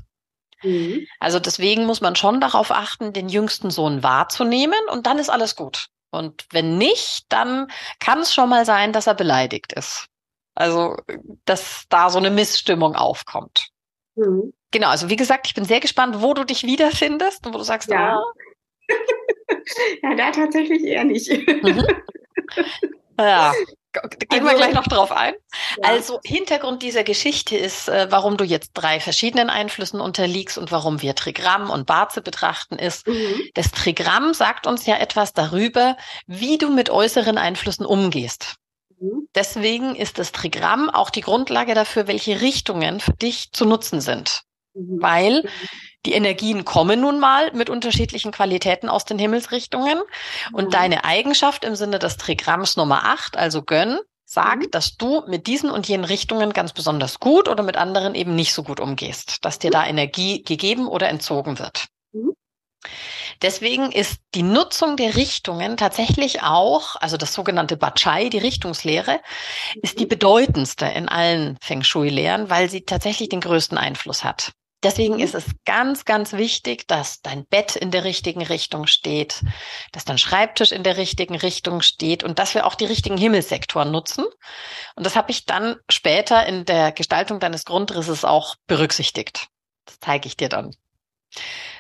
Mhm. 0.62 1.08
Also 1.20 1.40
deswegen 1.40 1.86
muss 1.86 2.02
man 2.02 2.16
schon 2.16 2.42
darauf 2.42 2.72
achten, 2.72 3.14
den 3.14 3.30
jüngsten 3.30 3.72
Sohn 3.72 4.04
wahrzunehmen 4.04 4.80
und 4.92 5.08
dann 5.08 5.20
ist 5.20 5.30
alles 5.30 5.56
gut. 5.56 5.88
Und 6.12 6.46
wenn 6.52 6.78
nicht, 6.78 7.26
dann 7.30 7.72
kann 8.00 8.20
es 8.20 8.34
schon 8.34 8.50
mal 8.50 8.66
sein, 8.66 8.92
dass 8.92 9.08
er 9.08 9.14
beleidigt 9.14 9.72
ist. 9.74 10.08
Also, 10.54 10.98
dass 11.46 11.86
da 11.88 12.10
so 12.10 12.20
eine 12.20 12.30
Missstimmung 12.30 12.96
aufkommt. 12.96 13.70
Mhm. 14.16 14.54
Genau, 14.72 14.90
also 14.90 15.10
wie 15.10 15.16
gesagt, 15.16 15.48
ich 15.48 15.54
bin 15.54 15.64
sehr 15.64 15.80
gespannt, 15.80 16.22
wo 16.22 16.34
du 16.34 16.44
dich 16.44 16.64
wiederfindest 16.64 17.46
und 17.46 17.54
wo 17.54 17.58
du 17.58 17.64
sagst, 17.64 17.90
ja. 17.90 18.20
Oh, 18.20 18.32
ja, 20.04 20.16
da 20.16 20.32
tatsächlich 20.32 20.84
eher 20.84 21.04
nicht. 21.04 21.30
Mhm. 21.30 21.86
Ja, 23.20 23.54
Gehen 23.94 24.28
also, 24.32 24.46
wir 24.46 24.56
gleich 24.56 24.74
noch 24.74 24.88
drauf 24.88 25.12
ein. 25.12 25.34
Ja. 25.82 25.90
Also 25.90 26.20
Hintergrund 26.24 26.82
dieser 26.82 27.04
Geschichte 27.04 27.58
ist, 27.58 27.90
äh, 27.90 28.08
warum 28.10 28.38
du 28.38 28.46
jetzt 28.46 28.72
drei 28.74 29.02
verschiedenen 29.02 29.50
Einflüssen 29.50 30.00
unterliegst 30.00 30.58
und 30.58 30.72
warum 30.72 31.02
wir 31.02 31.14
Trigramm 31.14 31.70
und 31.70 31.88
Barze 31.88 32.22
betrachten, 32.22 32.80
ist, 32.80 33.06
mhm. 33.06 33.42
das 33.54 33.72
Trigramm 33.72 34.34
sagt 34.34 34.66
uns 34.66 34.86
ja 34.86 34.96
etwas 34.96 35.34
darüber, 35.34 35.98
wie 36.26 36.58
du 36.58 36.70
mit 36.70 36.90
äußeren 36.90 37.38
Einflüssen 37.38 37.86
umgehst. 37.86 38.56
Mhm. 39.00 39.28
Deswegen 39.36 39.96
ist 39.96 40.20
das 40.20 40.32
Trigramm 40.32 40.90
auch 40.90 41.10
die 41.10 41.22
Grundlage 41.22 41.74
dafür, 41.74 42.08
welche 42.08 42.40
Richtungen 42.40 43.02
für 43.02 43.14
dich 43.14 43.52
zu 43.52 43.66
nutzen 43.66 44.00
sind. 44.00 44.44
Mhm. 44.74 45.02
Weil 45.02 45.44
mhm. 45.44 45.50
Die 46.06 46.14
Energien 46.14 46.66
kommen 46.66 47.02
nun 47.02 47.20
mal 47.20 47.52
mit 47.54 47.70
unterschiedlichen 47.70 48.32
Qualitäten 48.32 48.90
aus 48.90 49.06
den 49.06 49.20
Himmelsrichtungen. 49.20 50.02
Und 50.52 50.66
mhm. 50.66 50.72
deine 50.72 51.04
Eigenschaft 51.04 51.64
im 51.64 51.76
Sinne 51.76 52.00
des 52.00 52.18
Trigramms 52.18 52.76
Nummer 52.76 53.06
8, 53.06 53.38
also 53.38 53.62
Gönn, 53.62 54.00
sagt, 54.26 54.64
mhm. 54.64 54.72
dass 54.72 54.98
du 54.98 55.24
mit 55.28 55.48
diesen 55.48 55.70
und 55.70 55.88
jenen 55.88 56.06
Richtungen 56.06 56.54
ganz 56.54 56.74
besonders 56.74 57.20
gut 57.20 57.48
oder 57.48 57.64
mit 57.64 57.78
anderen 57.78 58.16
eben 58.16 58.36
nicht 58.36 58.54
so 58.54 58.64
gut 58.64 58.80
umgehst, 58.80 59.46
dass 59.46 59.60
dir 59.60 59.72
da 59.72 59.86
Energie 59.86 60.42
gegeben 60.44 60.88
oder 60.88 61.10
entzogen 61.10 61.60
wird. 61.60 61.88
Mhm. 62.14 62.34
Deswegen 63.42 63.92
ist 63.92 64.22
die 64.36 64.44
Nutzung 64.44 64.98
der 64.98 65.16
Richtungen 65.16 65.76
tatsächlich 65.76 66.44
auch, 66.44 66.96
also 66.96 67.18
das 67.18 67.34
sogenannte 67.34 67.76
Bachai, 67.76 68.30
die 68.30 68.38
Richtungslehre, 68.38 69.20
ist 69.82 70.00
die 70.00 70.06
mhm. 70.06 70.10
bedeutendste 70.10 70.86
in 70.86 71.10
allen 71.10 71.58
Feng 71.62 71.84
Shui-Lehren, 71.84 72.50
weil 72.50 72.70
sie 72.70 72.82
tatsächlich 72.82 73.30
den 73.30 73.42
größten 73.42 73.78
Einfluss 73.78 74.24
hat. 74.24 74.54
Deswegen 74.84 75.20
ist 75.20 75.36
es 75.36 75.46
ganz, 75.66 76.06
ganz 76.06 76.34
wichtig, 76.34 76.88
dass 76.88 77.22
dein 77.22 77.46
Bett 77.46 77.76
in 77.76 77.92
der 77.92 78.04
richtigen 78.04 78.42
Richtung 78.42 78.88
steht, 78.88 79.42
dass 79.92 80.06
dein 80.06 80.18
Schreibtisch 80.18 80.72
in 80.72 80.84
der 80.84 80.98
richtigen 80.98 81.36
Richtung 81.36 81.82
steht 81.82 82.24
und 82.24 82.40
dass 82.40 82.56
wir 82.56 82.66
auch 82.66 82.76
die 82.76 82.86
richtigen 82.86 83.18
Himmelssektoren 83.18 83.92
nutzen. 83.92 84.26
Und 84.96 85.06
das 85.06 85.16
habe 85.16 85.32
ich 85.32 85.46
dann 85.46 85.76
später 85.90 86.46
in 86.48 86.66
der 86.66 86.92
Gestaltung 86.92 87.40
deines 87.40 87.66
Grundrisses 87.66 88.26
auch 88.26 88.56
berücksichtigt. 88.66 89.48
Das 89.86 90.00
zeige 90.00 90.28
ich 90.28 90.36
dir 90.36 90.50
dann. 90.50 90.76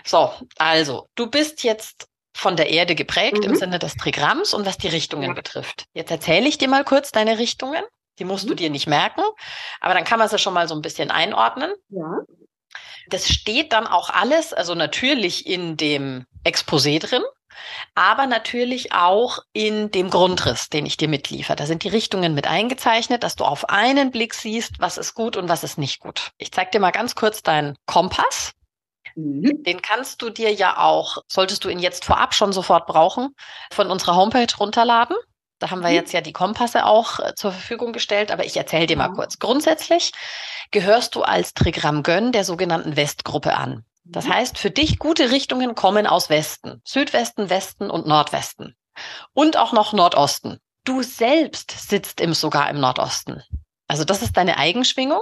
So, 0.05 0.31
also, 0.57 1.07
du 1.15 1.27
bist 1.27 1.63
jetzt 1.63 2.07
von 2.35 2.55
der 2.55 2.69
Erde 2.69 2.95
geprägt 2.95 3.39
mhm. 3.39 3.51
im 3.51 3.55
Sinne 3.55 3.79
des 3.79 3.95
Trigramms 3.95 4.53
und 4.53 4.65
was 4.65 4.77
die 4.77 4.87
Richtungen 4.87 5.29
ja. 5.29 5.33
betrifft. 5.33 5.85
Jetzt 5.93 6.11
erzähle 6.11 6.47
ich 6.47 6.57
dir 6.57 6.67
mal 6.67 6.83
kurz 6.83 7.11
deine 7.11 7.37
Richtungen. 7.37 7.83
Die 8.19 8.25
musst 8.25 8.45
mhm. 8.45 8.49
du 8.49 8.55
dir 8.55 8.69
nicht 8.69 8.87
merken, 8.87 9.21
aber 9.79 9.93
dann 9.93 10.03
kann 10.03 10.19
man 10.19 10.29
sie 10.29 10.37
schon 10.37 10.53
mal 10.53 10.67
so 10.67 10.75
ein 10.75 10.81
bisschen 10.81 11.11
einordnen. 11.11 11.73
Ja. 11.89 12.19
Das 13.11 13.27
steht 13.27 13.73
dann 13.73 13.87
auch 13.87 14.09
alles, 14.09 14.53
also 14.53 14.73
natürlich 14.73 15.45
in 15.45 15.77
dem 15.77 16.25
Exposé 16.45 16.99
drin, 16.99 17.23
aber 17.93 18.25
natürlich 18.25 18.93
auch 18.93 19.39
in 19.53 19.91
dem 19.91 20.09
Grundriss, 20.09 20.69
den 20.69 20.85
ich 20.85 20.97
dir 20.97 21.09
mitliefer. 21.09 21.55
Da 21.55 21.65
sind 21.65 21.83
die 21.83 21.89
Richtungen 21.89 22.33
mit 22.33 22.47
eingezeichnet, 22.47 23.23
dass 23.23 23.35
du 23.35 23.43
auf 23.43 23.69
einen 23.69 24.11
Blick 24.11 24.33
siehst, 24.33 24.79
was 24.79 24.97
ist 24.97 25.13
gut 25.13 25.35
und 25.35 25.49
was 25.49 25.63
ist 25.63 25.77
nicht 25.77 25.99
gut. 25.99 26.31
Ich 26.37 26.51
zeige 26.51 26.71
dir 26.71 26.79
mal 26.79 26.91
ganz 26.91 27.15
kurz 27.15 27.43
deinen 27.43 27.75
Kompass. 27.85 28.53
Mhm. 29.15 29.63
Den 29.63 29.81
kannst 29.81 30.21
du 30.21 30.29
dir 30.29 30.53
ja 30.53 30.77
auch, 30.77 31.17
solltest 31.27 31.65
du 31.65 31.69
ihn 31.69 31.79
jetzt 31.79 32.05
vorab 32.05 32.33
schon 32.33 32.53
sofort 32.53 32.87
brauchen, 32.87 33.35
von 33.73 33.91
unserer 33.91 34.15
Homepage 34.15 34.55
runterladen. 34.57 35.17
Da 35.61 35.69
haben 35.69 35.81
wir 35.81 35.89
mhm. 35.89 35.95
jetzt 35.95 36.11
ja 36.11 36.21
die 36.21 36.33
Kompasse 36.33 36.85
auch 36.85 37.19
äh, 37.19 37.35
zur 37.35 37.51
Verfügung 37.51 37.93
gestellt, 37.93 38.31
aber 38.31 38.45
ich 38.45 38.57
erzähle 38.57 38.87
dir 38.87 38.97
mal 38.97 39.09
ja. 39.09 39.13
kurz. 39.13 39.37
Grundsätzlich 39.37 40.11
gehörst 40.71 41.13
du 41.13 41.21
als 41.21 41.53
Trigramm 41.53 42.01
Gönn 42.01 42.31
der 42.31 42.43
sogenannten 42.43 42.95
Westgruppe 42.95 43.55
an. 43.55 43.85
Das 44.03 44.25
mhm. 44.25 44.33
heißt, 44.33 44.57
für 44.57 44.71
dich 44.71 44.97
gute 44.97 45.29
Richtungen 45.29 45.75
kommen 45.75 46.07
aus 46.07 46.29
Westen, 46.29 46.81
Südwesten, 46.83 47.51
Westen 47.51 47.91
und 47.91 48.07
Nordwesten. 48.07 48.75
Und 49.33 49.55
auch 49.55 49.71
noch 49.71 49.93
Nordosten. 49.93 50.57
Du 50.83 51.03
selbst 51.03 51.71
sitzt 51.71 52.19
im, 52.19 52.33
sogar 52.33 52.69
im 52.71 52.79
Nordosten. 52.79 53.43
Also 53.87 54.03
das 54.03 54.23
ist 54.23 54.37
deine 54.37 54.57
Eigenschwingung. 54.57 55.21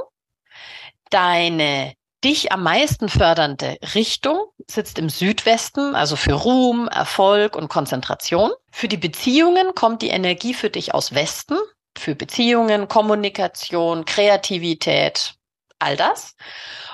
Deine 1.10 1.94
dich 2.24 2.52
am 2.52 2.64
meisten 2.64 3.10
fördernde 3.10 3.78
Richtung 3.96 4.40
sitzt 4.68 5.00
im 5.00 5.10
Südwesten, 5.10 5.96
also 5.96 6.16
für 6.16 6.34
Ruhm, 6.34 6.88
Erfolg 6.88 7.56
und 7.56 7.70
Konzentration. 7.70 8.52
Für 8.72 8.88
die 8.88 8.98
Beziehungen 8.98 9.74
kommt 9.76 10.02
die 10.02 10.10
Energie 10.10 10.54
für 10.54 10.70
dich 10.70 10.94
aus 10.94 11.14
Westen, 11.14 11.58
für 11.98 12.16
Beziehungen, 12.16 12.88
Kommunikation, 12.88 14.06
Kreativität, 14.06 15.34
all 15.80 15.96
das. 15.96 16.36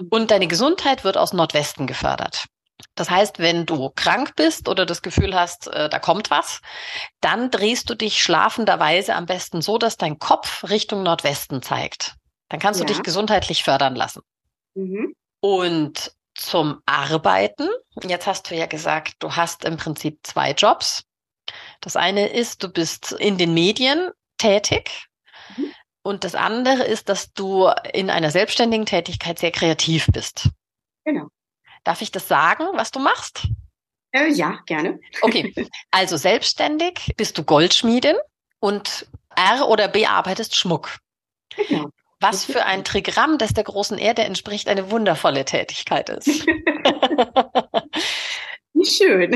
Und 0.10 0.32
deine 0.32 0.48
Gesundheit 0.48 1.03
wird 1.03 1.17
aus 1.17 1.34
Nordwesten 1.34 1.88
gefördert. 1.88 2.46
Das 2.94 3.10
heißt, 3.10 3.39
wenn 3.39 3.65
du 3.65 3.89
krank 3.96 4.36
bist 4.36 4.70
oder 4.70 4.86
das 4.86 5.01
Gefühl 5.01 5.36
hast, 5.36 5.67
äh, 5.67 5.89
da 5.89 6.00
kommt 6.00 6.29
was, 6.29 6.62
dann 7.20 7.51
drehst 7.51 7.89
du 7.89 7.96
dich 7.96 8.22
schlafenderweise 8.22 9.15
am 9.15 9.25
besten 9.25 9.62
so, 9.62 9.77
dass 9.77 9.98
dein 9.98 10.20
Kopf 10.20 10.63
Richtung 10.70 11.03
Nordwesten 11.03 11.62
zeigt. 11.62 12.15
Dann 12.50 12.60
kannst 12.60 12.79
ja. 12.79 12.86
du 12.86 12.94
dich 12.94 13.03
gesundheitlich 13.03 13.63
fördern 13.63 13.96
lassen. 13.96 14.22
Mhm. 14.75 15.15
Und 15.41 16.15
zum 16.36 16.82
Arbeiten, 16.86 17.70
jetzt 18.03 18.27
hast 18.27 18.50
du 18.50 18.55
ja 18.55 18.65
gesagt, 18.65 19.15
du 19.20 19.36
hast 19.36 19.65
im 19.65 19.77
Prinzip 19.77 20.20
zwei 20.24 20.51
Jobs. 20.51 21.03
Das 21.82 21.96
eine 21.96 22.27
ist, 22.27 22.63
du 22.63 22.70
bist 22.70 23.13
in 23.13 23.38
den 23.38 23.53
Medien 23.53 24.12
tätig. 24.38 25.08
Mhm. 25.55 25.74
Und 26.03 26.24
das 26.24 26.36
andere 26.36 26.84
ist, 26.84 27.10
dass 27.10 27.34
du 27.34 27.67
in 27.94 28.10
einer 28.10 28.32
selbstständigen 28.32 28.86
Tätigkeit 28.86 29.39
sehr 29.39 29.51
kreativ 29.51 30.08
bist. 30.12 30.50
Genau. 31.03 31.27
Darf 31.84 32.01
ich 32.01 32.12
das 32.12 32.27
sagen, 32.27 32.65
was 32.74 32.91
du 32.91 33.00
machst? 33.00 33.48
Äh, 34.12 34.29
ja, 34.29 34.60
gerne. 34.65 35.00
Okay, 35.22 35.53
also 35.91 36.17
selbstständig 36.17 37.13
bist 37.17 37.38
du 37.38 37.44
Goldschmiedin 37.44 38.15
und 38.60 39.08
R 39.36 39.67
oder 39.67 39.88
B 39.88 40.05
arbeitest 40.05 40.55
Schmuck. 40.55 40.98
Genau. 41.55 41.89
Was 42.19 42.45
für 42.45 42.65
ein 42.65 42.84
Trigramm, 42.84 43.38
das 43.38 43.53
der 43.53 43.63
großen 43.65 43.98
Erde 43.98 44.24
entspricht, 44.24 44.67
eine 44.69 44.89
wundervolle 44.91 45.45
Tätigkeit 45.45 46.10
ist. 46.10 46.27
Wie 48.74 48.86
schön. 48.86 49.31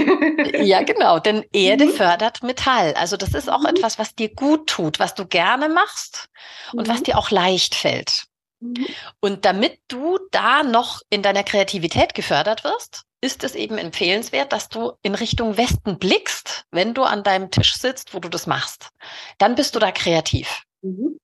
ja, 0.65 0.83
genau, 0.83 1.19
denn 1.19 1.45
Erde 1.53 1.85
mhm. 1.85 1.91
fördert 1.91 2.43
Metall. 2.43 2.93
Also 2.95 3.15
das 3.15 3.33
ist 3.33 3.49
auch 3.49 3.61
mhm. 3.61 3.67
etwas, 3.67 3.97
was 3.97 4.13
dir 4.13 4.33
gut 4.33 4.67
tut, 4.67 4.99
was 4.99 5.15
du 5.15 5.25
gerne 5.25 5.69
machst 5.69 6.27
und 6.73 6.87
mhm. 6.87 6.91
was 6.91 7.03
dir 7.03 7.17
auch 7.17 7.31
leicht 7.31 7.75
fällt. 7.75 8.25
Mhm. 8.59 8.85
Und 9.21 9.45
damit 9.45 9.79
du 9.87 10.19
da 10.31 10.63
noch 10.63 11.01
in 11.09 11.23
deiner 11.23 11.43
Kreativität 11.43 12.13
gefördert 12.13 12.63
wirst, 12.65 13.03
ist 13.21 13.43
es 13.43 13.55
eben 13.55 13.77
empfehlenswert, 13.77 14.53
dass 14.53 14.69
du 14.69 14.93
in 15.01 15.15
Richtung 15.15 15.57
Westen 15.57 15.99
blickst, 15.99 16.65
wenn 16.71 16.93
du 16.93 17.03
an 17.03 17.23
deinem 17.23 17.51
Tisch 17.51 17.75
sitzt, 17.75 18.13
wo 18.13 18.19
du 18.19 18.29
das 18.29 18.47
machst. 18.47 18.89
Dann 19.37 19.55
bist 19.55 19.75
du 19.75 19.79
da 19.79 19.91
kreativ. 19.91 20.63
Mhm. 20.81 21.17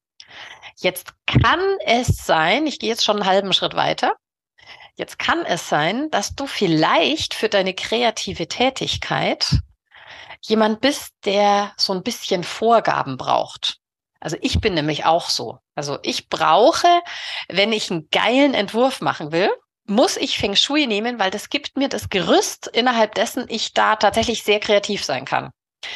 Jetzt 0.76 1.14
kann 1.26 1.62
es 1.86 2.08
sein, 2.26 2.68
ich 2.68 2.80
gehe 2.80 2.90
jetzt 2.90 3.04
schon 3.04 3.18
einen 3.18 3.30
halben 3.30 3.54
Schritt 3.54 3.76
weiter, 3.76 4.14
jetzt 4.96 5.20
kann 5.20 5.46
es 5.46 5.70
sein, 5.70 6.10
dass 6.12 6.36
du 6.36 6.48
vielleicht 6.48 7.34
für 7.34 7.50
deine 7.50 7.74
kreative 7.74 8.48
Tätigkeit 8.48 9.60
jemand 10.42 10.82
bist, 10.82 11.14
der 11.26 11.74
so 11.78 11.94
ein 11.94 12.04
bisschen 12.04 12.44
Vorgaben 12.44 13.18
braucht. 13.18 13.78
Also 14.20 14.38
ich 14.42 14.60
bin 14.60 14.74
nämlich 14.74 15.06
auch 15.06 15.30
so. 15.30 15.60
Also 15.76 16.00
ich 16.02 16.30
brauche, 16.30 16.88
wenn 17.48 17.74
ich 17.74 17.92
einen 17.92 18.10
geilen 18.10 18.54
Entwurf 18.54 19.02
machen 19.02 19.32
will, 19.32 19.52
muss 19.88 20.18
ich 20.18 20.38
Feng 20.38 20.56
Shui 20.56 20.88
nehmen, 20.88 21.20
weil 21.20 21.30
das 21.30 21.50
gibt 21.50 21.78
mir 21.78 21.90
das 21.90 22.10
Gerüst, 22.10 22.68
innerhalb 22.68 23.14
dessen 23.16 23.46
ich 23.50 23.74
da 23.74 23.96
tatsächlich 23.96 24.44
sehr 24.44 24.60
kreativ 24.60 25.04
sein 25.04 25.26
kann. 25.26 25.52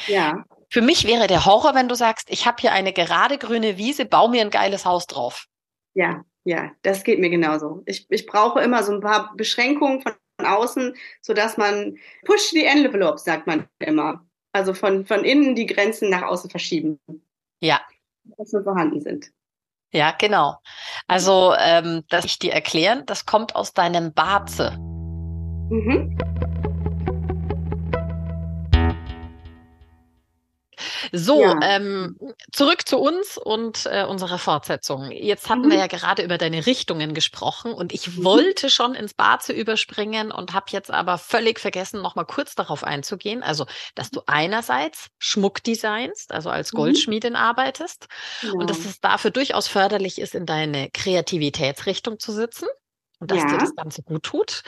Ja. 0.08 0.44
Für 0.72 0.82
mich 0.82 1.08
wäre 1.08 1.28
der 1.28 1.46
Horror, 1.46 1.74
wenn 1.74 1.90
du 1.90 1.96
sagst, 1.96 2.30
ich 2.30 2.46
habe 2.46 2.58
hier 2.62 2.72
eine 2.72 2.94
gerade 2.94 3.38
grüne 3.38 3.78
Wiese, 3.78 4.06
bau 4.06 4.28
mir 4.28 4.42
ein 4.42 4.52
geiles 4.52 4.86
Haus 4.86 5.08
drauf. 5.08 5.48
Ja, 5.96 6.24
ja, 6.44 6.72
das 6.84 7.04
geht 7.04 7.20
mir 7.20 7.30
genauso. 7.30 7.82
Ich, 7.86 8.06
ich 8.10 8.26
brauche 8.28 8.62
immer 8.62 8.84
so 8.84 8.94
ein 8.94 9.02
paar 9.02 9.36
Beschränkungen 9.36 10.02
von 10.02 10.14
außen, 10.38 10.96
sodass 11.22 11.58
man 11.58 11.98
push 12.24 12.52
the 12.52 12.66
envelope, 12.66 13.18
sagt 13.18 13.48
man 13.48 13.68
immer. 13.80 14.26
Also 14.52 14.74
von, 14.74 15.06
von 15.06 15.26
innen 15.26 15.56
die 15.56 15.66
Grenzen 15.66 16.10
nach 16.10 16.24
außen 16.24 16.50
verschieben. 16.50 17.00
Ja. 17.62 17.82
Dass 18.38 18.54
wir 18.54 18.64
vorhanden 18.64 19.02
sind. 19.02 19.32
Ja, 19.92 20.12
genau. 20.12 20.58
Also, 21.08 21.54
ähm, 21.58 22.04
dass 22.10 22.26
ich 22.26 22.38
dir 22.38 22.54
erklären, 22.54 23.04
das 23.08 23.26
kommt 23.26 23.56
aus 23.56 23.74
deinem 23.74 24.14
Barze. 24.14 24.78
Mhm. 24.78 26.16
So, 31.12 31.42
ja. 31.42 31.60
ähm, 31.64 32.18
zurück 32.52 32.88
zu 32.88 32.98
uns 33.00 33.38
und 33.38 33.86
äh, 33.86 34.04
unserer 34.04 34.38
Fortsetzung. 34.38 35.12
Jetzt 35.12 35.50
hatten 35.50 35.64
mhm. 35.64 35.72
wir 35.72 35.78
ja 35.78 35.88
gerade 35.88 36.24
über 36.24 36.38
deine 36.38 36.66
Richtungen 36.66 37.14
gesprochen 37.14 37.74
und 37.74 37.94
ich 37.94 38.08
mhm. 38.08 38.24
wollte 38.24 38.70
schon 38.70 38.96
ins 38.96 39.14
Barze 39.14 39.54
überspringen 39.54 40.32
und 40.32 40.54
habe 40.54 40.68
jetzt 40.70 40.92
aber 40.92 41.18
völlig 41.18 41.60
vergessen, 41.60 42.02
noch 42.02 42.16
mal 42.16 42.26
kurz 42.26 42.56
darauf 42.56 42.84
einzugehen. 42.84 43.44
Also, 43.44 43.66
dass 43.96 44.12
du 44.12 44.22
einerseits 44.26 45.08
Schmuck 45.18 45.64
designst, 45.64 46.32
also 46.32 46.50
als 46.50 46.74
mhm. 46.74 46.78
Goldschmiedin 46.78 47.34
mhm. 47.34 47.40
arbeitest 47.40 48.08
ja. 48.42 48.52
und 48.52 48.70
dass 48.70 48.80
es 48.80 49.00
dafür 49.00 49.32
durchaus 49.32 49.68
förderlich 49.68 50.20
ist, 50.20 50.36
in 50.36 50.46
deine 50.46 50.90
Kreativitätsrichtung 50.92 52.20
zu 52.20 52.32
sitzen 52.32 52.68
und 53.20 53.32
dass 53.32 53.40
ja. 53.40 53.48
dir 53.48 53.58
das 53.58 53.76
Ganze 53.76 54.02
gut 54.02 54.24
tut 54.24 54.64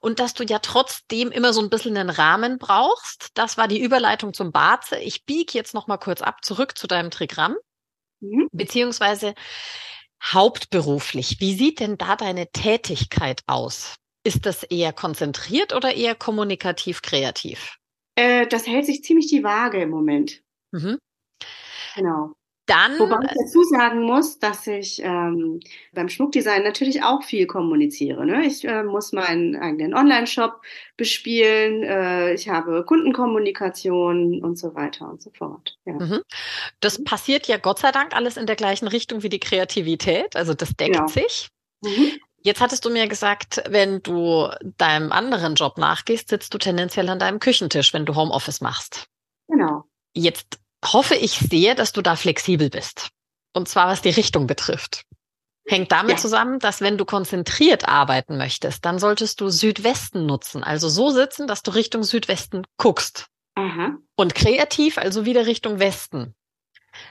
und 0.00 0.18
dass 0.18 0.34
du 0.34 0.44
ja 0.44 0.58
trotzdem 0.60 1.30
immer 1.30 1.52
so 1.52 1.60
ein 1.60 1.70
bisschen 1.70 1.96
einen 1.96 2.10
Rahmen 2.10 2.58
brauchst. 2.58 3.30
Das 3.34 3.58
war 3.58 3.68
die 3.68 3.80
Überleitung 3.80 4.32
zum 4.32 4.52
Barze. 4.52 4.98
Ich 4.98 5.24
biege 5.24 5.52
jetzt 5.54 5.74
noch 5.74 5.86
mal 5.86 5.98
kurz 5.98 6.22
ab 6.22 6.44
zurück 6.44 6.78
zu 6.78 6.86
deinem 6.86 7.10
Trigramm, 7.10 7.56
mhm. 8.20 8.48
beziehungsweise 8.52 9.34
hauptberuflich. 10.22 11.40
Wie 11.40 11.54
sieht 11.54 11.80
denn 11.80 11.98
da 11.98 12.16
deine 12.16 12.50
Tätigkeit 12.50 13.42
aus? 13.46 13.96
Ist 14.24 14.46
das 14.46 14.62
eher 14.64 14.92
konzentriert 14.92 15.72
oder 15.72 15.94
eher 15.94 16.14
kommunikativ 16.14 17.02
kreativ? 17.02 17.76
Äh, 18.16 18.46
das 18.46 18.66
hält 18.66 18.86
sich 18.86 19.04
ziemlich 19.04 19.28
die 19.28 19.44
Waage 19.44 19.82
im 19.82 19.90
Moment. 19.90 20.42
Mhm. 20.72 20.98
Genau. 21.94 22.34
Dann, 22.66 22.98
Wobei 22.98 23.18
ich 23.22 23.30
dazu 23.38 23.62
sagen 23.62 24.02
muss, 24.02 24.40
dass 24.40 24.66
ich 24.66 25.00
ähm, 25.00 25.60
beim 25.92 26.08
Schmuckdesign 26.08 26.64
natürlich 26.64 27.02
auch 27.04 27.22
viel 27.22 27.46
kommuniziere. 27.46 28.26
Ne? 28.26 28.44
Ich 28.44 28.64
äh, 28.64 28.82
muss 28.82 29.12
meinen 29.12 29.54
eigenen 29.54 29.94
Online-Shop 29.94 30.60
bespielen, 30.96 31.84
äh, 31.84 32.34
ich 32.34 32.48
habe 32.48 32.84
Kundenkommunikation 32.84 34.42
und 34.42 34.58
so 34.58 34.74
weiter 34.74 35.08
und 35.08 35.22
so 35.22 35.30
fort. 35.30 35.78
Ja. 35.84 35.92
Mhm. 35.92 36.22
Das 36.80 37.02
passiert 37.04 37.46
ja 37.46 37.56
Gott 37.56 37.78
sei 37.78 37.92
Dank 37.92 38.16
alles 38.16 38.36
in 38.36 38.46
der 38.46 38.56
gleichen 38.56 38.88
Richtung 38.88 39.22
wie 39.22 39.28
die 39.28 39.40
Kreativität, 39.40 40.34
also 40.34 40.52
das 40.52 40.74
deckt 40.74 40.96
ja. 40.96 41.06
sich. 41.06 41.48
Mhm. 41.84 42.18
Jetzt 42.42 42.60
hattest 42.60 42.84
du 42.84 42.90
mir 42.90 43.06
gesagt, 43.06 43.62
wenn 43.68 44.02
du 44.02 44.48
deinem 44.78 45.12
anderen 45.12 45.54
Job 45.54 45.78
nachgehst, 45.78 46.28
sitzt 46.28 46.52
du 46.52 46.58
tendenziell 46.58 47.08
an 47.08 47.20
deinem 47.20 47.38
Küchentisch, 47.38 47.94
wenn 47.94 48.06
du 48.06 48.16
Homeoffice 48.16 48.60
machst. 48.60 49.06
Genau. 49.48 49.84
Jetzt 50.14 50.58
hoffe 50.92 51.14
ich 51.14 51.38
sehr, 51.38 51.74
dass 51.74 51.92
du 51.92 52.02
da 52.02 52.16
flexibel 52.16 52.70
bist. 52.70 53.08
Und 53.52 53.68
zwar 53.68 53.88
was 53.88 54.02
die 54.02 54.10
Richtung 54.10 54.46
betrifft. 54.46 55.04
Hängt 55.68 55.90
damit 55.90 56.12
ja. 56.12 56.16
zusammen, 56.18 56.60
dass 56.60 56.80
wenn 56.80 56.96
du 56.96 57.04
konzentriert 57.04 57.88
arbeiten 57.88 58.36
möchtest, 58.36 58.84
dann 58.84 58.98
solltest 58.98 59.40
du 59.40 59.48
Südwesten 59.48 60.24
nutzen. 60.24 60.62
Also 60.62 60.88
so 60.88 61.10
sitzen, 61.10 61.48
dass 61.48 61.62
du 61.62 61.72
Richtung 61.72 62.04
Südwesten 62.04 62.62
guckst. 62.76 63.26
Aha. 63.56 63.96
Und 64.14 64.34
kreativ, 64.34 64.98
also 64.98 65.24
wieder 65.24 65.46
Richtung 65.46 65.80
Westen. 65.80 66.36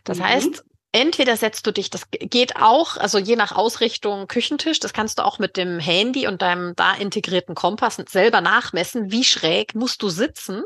Das 0.05 0.19
mhm. 0.19 0.23
heißt, 0.23 0.63
entweder 0.93 1.35
setzt 1.35 1.67
du 1.67 1.71
dich, 1.71 1.89
das 1.89 2.09
geht 2.11 2.55
auch, 2.55 2.95
also 2.95 3.17
je 3.17 3.35
nach 3.35 3.51
Ausrichtung 3.51 4.27
Küchentisch, 4.27 4.79
das 4.79 4.93
kannst 4.93 5.19
du 5.19 5.25
auch 5.25 5.37
mit 5.37 5.57
dem 5.57 5.79
Handy 5.79 6.27
und 6.27 6.41
deinem 6.41 6.75
da 6.75 6.93
integrierten 6.93 7.55
Kompass 7.55 7.97
selber 8.07 8.39
nachmessen, 8.39 9.11
wie 9.11 9.25
schräg 9.25 9.75
musst 9.75 10.01
du 10.01 10.09
sitzen, 10.09 10.63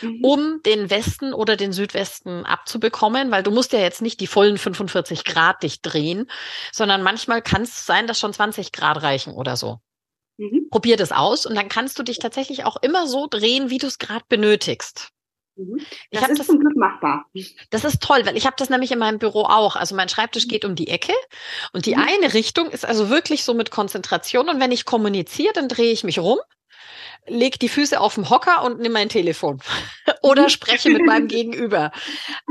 mhm. 0.00 0.24
um 0.24 0.62
den 0.64 0.90
Westen 0.90 1.32
oder 1.34 1.56
den 1.56 1.72
Südwesten 1.72 2.44
abzubekommen, 2.44 3.30
weil 3.30 3.42
du 3.42 3.50
musst 3.50 3.72
ja 3.72 3.80
jetzt 3.80 4.02
nicht 4.02 4.20
die 4.20 4.26
vollen 4.26 4.58
45 4.58 5.24
Grad 5.24 5.62
dich 5.62 5.82
drehen, 5.82 6.30
sondern 6.72 7.02
manchmal 7.02 7.42
kann 7.42 7.62
es 7.62 7.86
sein, 7.86 8.06
dass 8.06 8.18
schon 8.18 8.32
20 8.32 8.72
Grad 8.72 9.02
reichen 9.02 9.32
oder 9.32 9.56
so. 9.56 9.78
Mhm. 10.38 10.68
Probier 10.70 10.96
das 10.96 11.12
aus 11.12 11.46
und 11.46 11.54
dann 11.54 11.68
kannst 11.68 11.98
du 11.98 12.02
dich 12.02 12.18
tatsächlich 12.18 12.64
auch 12.64 12.76
immer 12.82 13.06
so 13.06 13.26
drehen, 13.28 13.70
wie 13.70 13.78
du 13.78 13.86
es 13.86 13.98
gerade 13.98 14.24
benötigst. 14.28 15.10
Mhm. 15.56 15.80
Das 16.10 16.28
ist 16.28 16.38
das, 16.38 16.46
zum 16.46 16.58
Glück 16.58 16.76
machbar. 16.76 17.26
Das 17.70 17.84
ist 17.84 18.02
toll, 18.02 18.24
weil 18.24 18.36
ich 18.36 18.46
habe 18.46 18.56
das 18.58 18.70
nämlich 18.70 18.90
in 18.90 18.98
meinem 18.98 19.18
Büro 19.18 19.42
auch. 19.42 19.76
Also 19.76 19.94
mein 19.94 20.08
Schreibtisch 20.08 20.48
geht 20.48 20.64
um 20.64 20.74
die 20.74 20.88
Ecke 20.88 21.12
und 21.72 21.86
die 21.86 21.94
mhm. 21.94 22.06
eine 22.06 22.34
Richtung 22.34 22.70
ist 22.70 22.84
also 22.84 23.10
wirklich 23.10 23.44
so 23.44 23.54
mit 23.54 23.70
Konzentration 23.70 24.48
und 24.48 24.60
wenn 24.60 24.72
ich 24.72 24.84
kommuniziere, 24.84 25.52
dann 25.52 25.68
drehe 25.68 25.92
ich 25.92 26.04
mich 26.04 26.18
rum, 26.18 26.38
lege 27.26 27.58
die 27.58 27.68
Füße 27.68 28.00
auf 28.00 28.14
den 28.14 28.30
Hocker 28.30 28.64
und 28.64 28.80
nehme 28.80 28.94
mein 28.94 29.08
Telefon 29.08 29.60
oder 30.22 30.48
spreche 30.48 30.90
mit 30.90 31.04
meinem 31.04 31.28
Gegenüber. 31.28 31.92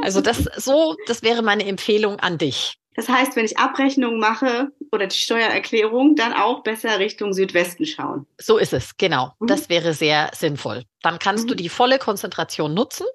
Also 0.01 0.22
das 0.22 0.38
so, 0.58 0.96
das 1.08 1.24
wäre 1.24 1.42
meine 1.42 1.66
Empfehlung 1.66 2.20
an 2.20 2.38
dich. 2.38 2.78
Das 2.94 3.08
heißt, 3.08 3.38
wenn 3.38 3.46
ich 3.46 3.58
Abrechnungen 3.58 4.20
mache 4.20 4.70
oder 4.92 5.08
die 5.08 5.16
Steuererklärung, 5.16 6.16
dann 6.16 6.34
auch 6.34 6.62
besser 6.62 7.00
Richtung 7.00 7.32
Südwesten 7.34 7.86
schauen. 7.86 8.28
So 8.38 8.58
ist 8.58 8.74
es, 8.74 8.98
genau. 8.98 9.34
Mhm. 9.40 9.48
Das 9.48 9.70
wäre 9.70 9.94
sehr 9.94 10.30
sinnvoll. 10.36 10.84
Dann 11.01 11.18
kannst 11.18 11.46
mhm. 11.46 11.50
du 11.50 11.56
die 11.56 11.70
volle 11.70 12.00
Konzentration 12.00 12.74
nutzen. 12.74 13.06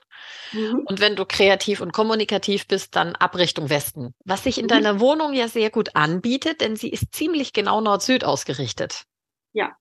Mhm. 0.52 0.82
Und 0.86 1.00
wenn 1.00 1.14
du 1.14 1.26
kreativ 1.26 1.82
und 1.82 1.92
kommunikativ 1.92 2.66
bist, 2.66 2.96
dann 2.96 3.16
ab 3.16 3.36
Richtung 3.36 3.68
Westen. 3.68 4.14
Was 4.24 4.44
sich 4.44 4.56
in 4.56 4.64
mhm. 4.64 4.70
deiner 4.70 5.00
Wohnung 5.00 5.34
ja 5.34 5.46
sehr 5.46 5.68
gut 5.68 5.94
anbietet, 5.94 6.62
denn 6.62 6.76
sie 6.76 6.88
ist 6.88 7.14
ziemlich 7.14 7.52
genau 7.52 7.82
Nord-Süd 7.82 8.24
ausgerichtet. 8.24 9.04
Ja, 9.52 9.76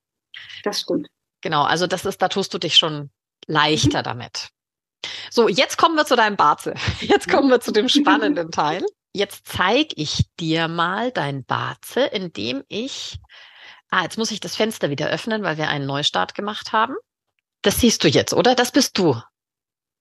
das 0.62 0.80
stimmt. 0.80 1.08
Genau, 1.40 1.62
also 1.64 1.86
das 1.86 2.04
ist, 2.04 2.20
da 2.22 2.28
tust 2.28 2.52
du 2.54 2.58
dich 2.58 2.76
schon 2.76 3.10
leichter 3.46 4.00
mhm. 4.00 4.04
damit. 4.04 4.48
So, 5.30 5.48
jetzt 5.48 5.76
kommen 5.78 5.94
wir 5.94 6.06
zu 6.06 6.16
deinem 6.16 6.36
Barze. 6.36 6.74
Jetzt 7.00 7.28
kommen 7.28 7.48
wir 7.48 7.60
zu 7.60 7.70
dem 7.70 7.88
spannenden 7.88 8.50
Teil. 8.50 8.84
Jetzt 9.12 9.46
zeige 9.46 9.94
ich 9.96 10.24
dir 10.40 10.68
mal 10.68 11.12
dein 11.12 11.44
Barze, 11.44 12.00
indem 12.00 12.64
ich. 12.68 13.18
Ah, 13.88 14.02
jetzt 14.02 14.18
muss 14.18 14.32
ich 14.32 14.40
das 14.40 14.56
Fenster 14.56 14.90
wieder 14.90 15.08
öffnen, 15.08 15.42
weil 15.42 15.58
wir 15.58 15.68
einen 15.68 15.86
Neustart 15.86 16.34
gemacht 16.34 16.72
haben. 16.72 16.96
Das 17.62 17.80
siehst 17.80 18.02
du 18.02 18.08
jetzt, 18.08 18.34
oder? 18.34 18.54
Das 18.54 18.72
bist 18.72 18.98
du. 18.98 19.20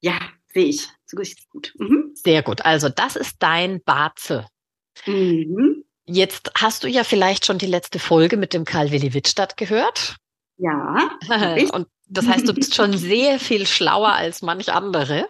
Ja, 0.02 0.20
sehe 0.54 0.66
ich. 0.66 0.90
So 1.06 1.20
ist 1.20 1.48
gut. 1.50 1.74
Mhm. 1.78 2.12
Sehr 2.16 2.42
gut. 2.42 2.66
Also, 2.66 2.90
das 2.90 3.16
ist 3.16 3.36
dein 3.40 3.82
Barze. 3.84 4.48
Mhm. 5.06 5.86
Jetzt 6.06 6.52
hast 6.56 6.84
du 6.84 6.88
ja 6.88 7.04
vielleicht 7.04 7.46
schon 7.46 7.58
die 7.58 7.66
letzte 7.68 8.00
Folge 8.00 8.38
mit 8.38 8.54
dem 8.54 8.66
Karl 8.66 8.92
Willi 8.92 9.14
Wittstadt 9.14 9.56
gehört. 9.56 10.18
Ja. 10.58 11.10
Und 11.74 11.88
das 12.08 12.28
heißt, 12.28 12.48
du 12.48 12.54
bist 12.54 12.76
schon 12.76 12.94
sehr 12.98 13.40
viel 13.40 13.66
schlauer 13.68 14.14
als 14.14 14.42
manch 14.42 14.72
andere 14.72 15.28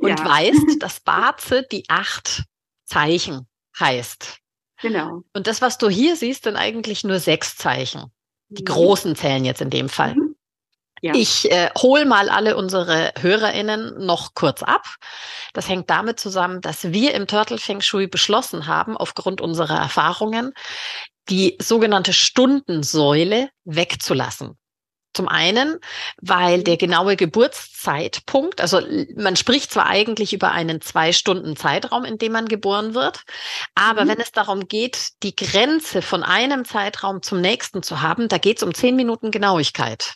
und 0.00 0.20
ja. 0.20 0.24
weißt, 0.24 0.80
dass 0.82 1.00
Barze 1.00 1.66
die 1.70 1.84
acht 1.88 2.44
Zeichen 2.84 3.46
heißt. 3.78 4.38
Genau. 4.82 5.22
Und 5.32 5.46
das, 5.46 5.62
was 5.62 5.78
du 5.78 5.88
hier 5.88 6.16
siehst, 6.16 6.44
sind 6.44 6.56
eigentlich 6.56 7.04
nur 7.04 7.18
sechs 7.18 7.56
Zeichen. 7.56 8.12
Die 8.48 8.62
mhm. 8.62 8.66
großen 8.66 9.16
zählen 9.16 9.44
jetzt 9.44 9.62
in 9.62 9.70
dem 9.70 9.88
Fall. 9.88 10.14
Mhm. 10.14 10.36
Ja. 11.00 11.12
Ich 11.14 11.50
äh, 11.50 11.68
hole 11.76 12.06
mal 12.06 12.30
alle 12.30 12.56
unsere 12.56 13.12
HörerInnen 13.18 14.06
noch 14.06 14.32
kurz 14.34 14.62
ab. 14.62 14.86
Das 15.52 15.68
hängt 15.68 15.90
damit 15.90 16.18
zusammen, 16.18 16.62
dass 16.62 16.92
wir 16.92 17.12
im 17.12 17.26
Turtle 17.26 17.58
Feng 17.58 17.82
Shui 17.82 18.06
beschlossen 18.06 18.66
haben, 18.66 18.96
aufgrund 18.96 19.42
unserer 19.42 19.76
Erfahrungen, 19.76 20.54
die 21.28 21.56
sogenannte 21.60 22.12
Stundensäule 22.12 23.50
wegzulassen. 23.64 24.58
Zum 25.14 25.28
einen, 25.28 25.78
weil 26.20 26.64
der 26.64 26.76
genaue 26.76 27.14
Geburtszeitpunkt, 27.14 28.60
also 28.60 28.80
man 29.16 29.36
spricht 29.36 29.70
zwar 29.70 29.86
eigentlich 29.86 30.32
über 30.32 30.50
einen 30.50 30.80
zwei 30.80 31.12
Stunden 31.12 31.56
Zeitraum, 31.56 32.04
in 32.04 32.18
dem 32.18 32.32
man 32.32 32.46
geboren 32.46 32.94
wird, 32.94 33.20
aber 33.76 34.04
mhm. 34.04 34.08
wenn 34.08 34.20
es 34.20 34.32
darum 34.32 34.66
geht, 34.66 35.10
die 35.22 35.36
Grenze 35.36 36.02
von 36.02 36.24
einem 36.24 36.64
Zeitraum 36.64 37.22
zum 37.22 37.40
nächsten 37.40 37.84
zu 37.84 38.02
haben, 38.02 38.26
da 38.26 38.38
geht 38.38 38.56
es 38.56 38.64
um 38.64 38.74
zehn 38.74 38.96
Minuten 38.96 39.30
Genauigkeit. 39.30 40.14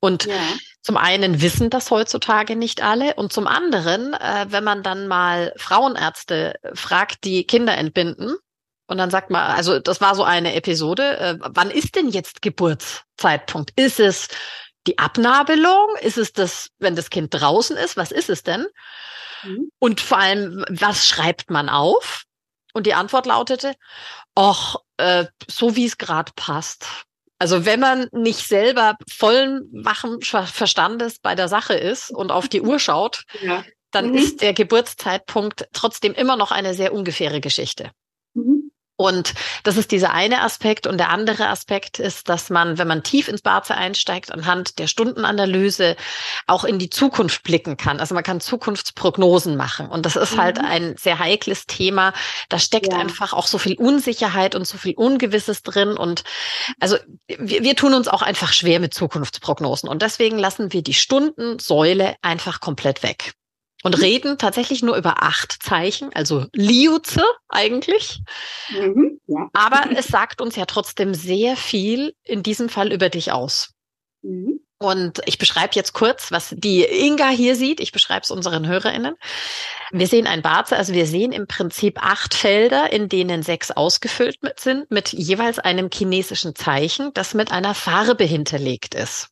Und 0.00 0.24
ja. 0.24 0.34
zum 0.80 0.96
einen 0.96 1.42
wissen 1.42 1.70
das 1.70 1.90
heutzutage 1.90 2.56
nicht 2.56 2.82
alle 2.82 3.14
und 3.14 3.32
zum 3.32 3.46
anderen, 3.46 4.14
äh, 4.14 4.46
wenn 4.48 4.64
man 4.64 4.82
dann 4.82 5.08
mal 5.08 5.52
Frauenärzte 5.56 6.54
fragt, 6.72 7.24
die 7.24 7.46
Kinder 7.46 7.76
entbinden, 7.76 8.36
und 8.88 8.96
dann 8.96 9.10
sagt 9.10 9.30
man, 9.30 9.50
also 9.50 9.78
das 9.78 10.00
war 10.00 10.14
so 10.14 10.24
eine 10.24 10.54
Episode. 10.54 11.18
Äh, 11.18 11.38
wann 11.40 11.70
ist 11.70 11.94
denn 11.94 12.08
jetzt 12.08 12.40
Geburtszeitpunkt? 12.40 13.72
Ist 13.76 14.00
es 14.00 14.28
die 14.86 14.98
Abnabelung? 14.98 15.86
Ist 16.00 16.16
es 16.16 16.32
das, 16.32 16.70
wenn 16.78 16.96
das 16.96 17.10
Kind 17.10 17.28
draußen 17.34 17.76
ist? 17.76 17.98
Was 17.98 18.10
ist 18.10 18.30
es 18.30 18.42
denn? 18.42 18.66
Mhm. 19.42 19.70
Und 19.78 20.00
vor 20.00 20.18
allem, 20.18 20.64
was 20.70 21.06
schreibt 21.06 21.50
man 21.50 21.68
auf? 21.68 22.24
Und 22.72 22.86
die 22.86 22.94
Antwort 22.94 23.26
lautete, 23.26 23.74
ach, 24.34 24.76
äh, 24.96 25.26
so 25.46 25.76
wie 25.76 25.84
es 25.84 25.98
gerade 25.98 26.32
passt. 26.34 26.86
Also 27.38 27.66
wenn 27.66 27.80
man 27.80 28.08
nicht 28.12 28.48
selber 28.48 28.96
vollen 29.10 29.68
wachen 29.84 30.22
Verstandes 30.22 31.18
bei 31.18 31.34
der 31.34 31.48
Sache 31.48 31.74
ist 31.74 32.10
und 32.10 32.32
auf 32.32 32.48
die 32.48 32.62
Uhr 32.62 32.78
schaut, 32.78 33.24
ja. 33.42 33.64
dann 33.90 34.12
mhm. 34.12 34.16
ist 34.16 34.40
der 34.40 34.54
Geburtszeitpunkt 34.54 35.68
trotzdem 35.74 36.14
immer 36.14 36.36
noch 36.36 36.52
eine 36.52 36.72
sehr 36.72 36.94
ungefähre 36.94 37.42
Geschichte. 37.42 37.90
Und 38.98 39.34
das 39.62 39.76
ist 39.76 39.92
dieser 39.92 40.12
eine 40.12 40.42
Aspekt. 40.42 40.88
Und 40.88 40.98
der 40.98 41.10
andere 41.10 41.46
Aspekt 41.48 42.00
ist, 42.00 42.28
dass 42.28 42.50
man, 42.50 42.78
wenn 42.78 42.88
man 42.88 43.04
tief 43.04 43.28
ins 43.28 43.42
Barze 43.42 43.76
einsteigt, 43.76 44.32
anhand 44.32 44.80
der 44.80 44.88
Stundenanalyse 44.88 45.96
auch 46.48 46.64
in 46.64 46.80
die 46.80 46.90
Zukunft 46.90 47.44
blicken 47.44 47.76
kann. 47.76 48.00
Also 48.00 48.16
man 48.16 48.24
kann 48.24 48.40
Zukunftsprognosen 48.40 49.56
machen. 49.56 49.88
Und 49.88 50.04
das 50.04 50.16
ist 50.16 50.36
halt 50.36 50.58
mhm. 50.58 50.68
halt 50.68 50.82
ein 50.82 50.96
sehr 50.96 51.20
heikles 51.20 51.66
Thema. 51.66 52.12
Da 52.48 52.58
steckt 52.58 52.92
ja. 52.92 52.98
einfach 52.98 53.32
auch 53.32 53.46
so 53.46 53.58
viel 53.58 53.76
Unsicherheit 53.76 54.56
und 54.56 54.66
so 54.66 54.76
viel 54.78 54.94
Ungewisses 54.96 55.62
drin. 55.62 55.96
Und 55.96 56.24
also 56.80 56.96
wir, 57.28 57.62
wir 57.62 57.76
tun 57.76 57.94
uns 57.94 58.08
auch 58.08 58.22
einfach 58.22 58.52
schwer 58.52 58.80
mit 58.80 58.94
Zukunftsprognosen. 58.94 59.88
Und 59.88 60.02
deswegen 60.02 60.38
lassen 60.38 60.72
wir 60.72 60.82
die 60.82 60.94
Stundensäule 60.94 62.16
einfach 62.20 62.58
komplett 62.58 63.04
weg 63.04 63.34
und 63.82 64.00
reden 64.00 64.38
tatsächlich 64.38 64.82
nur 64.82 64.96
über 64.96 65.22
acht 65.22 65.62
Zeichen, 65.62 66.10
also 66.14 66.46
Liuze 66.52 67.22
eigentlich. 67.48 68.22
Mhm, 68.70 69.20
ja. 69.26 69.48
Aber 69.52 69.88
es 69.96 70.08
sagt 70.08 70.40
uns 70.40 70.56
ja 70.56 70.66
trotzdem 70.66 71.14
sehr 71.14 71.56
viel 71.56 72.14
in 72.24 72.42
diesem 72.42 72.68
Fall 72.68 72.92
über 72.92 73.08
dich 73.08 73.32
aus. 73.32 73.72
Mhm. 74.22 74.60
Und 74.80 75.20
ich 75.26 75.38
beschreibe 75.38 75.74
jetzt 75.74 75.92
kurz, 75.92 76.30
was 76.30 76.54
die 76.56 76.84
Inga 76.84 77.30
hier 77.30 77.56
sieht. 77.56 77.80
Ich 77.80 77.90
beschreibe 77.90 78.22
es 78.22 78.30
unseren 78.30 78.68
HörerInnen. 78.68 79.16
Wir 79.90 80.06
sehen 80.06 80.28
ein 80.28 80.40
Barze, 80.40 80.76
also 80.76 80.92
wir 80.92 81.06
sehen 81.06 81.32
im 81.32 81.48
Prinzip 81.48 81.98
acht 82.00 82.32
Felder, 82.32 82.92
in 82.92 83.08
denen 83.08 83.42
sechs 83.42 83.72
ausgefüllt 83.72 84.42
mit 84.42 84.60
sind, 84.60 84.88
mit 84.90 85.12
jeweils 85.12 85.58
einem 85.58 85.90
chinesischen 85.92 86.54
Zeichen, 86.54 87.12
das 87.14 87.34
mit 87.34 87.50
einer 87.50 87.74
Farbe 87.74 88.22
hinterlegt 88.22 88.94
ist. 88.94 89.30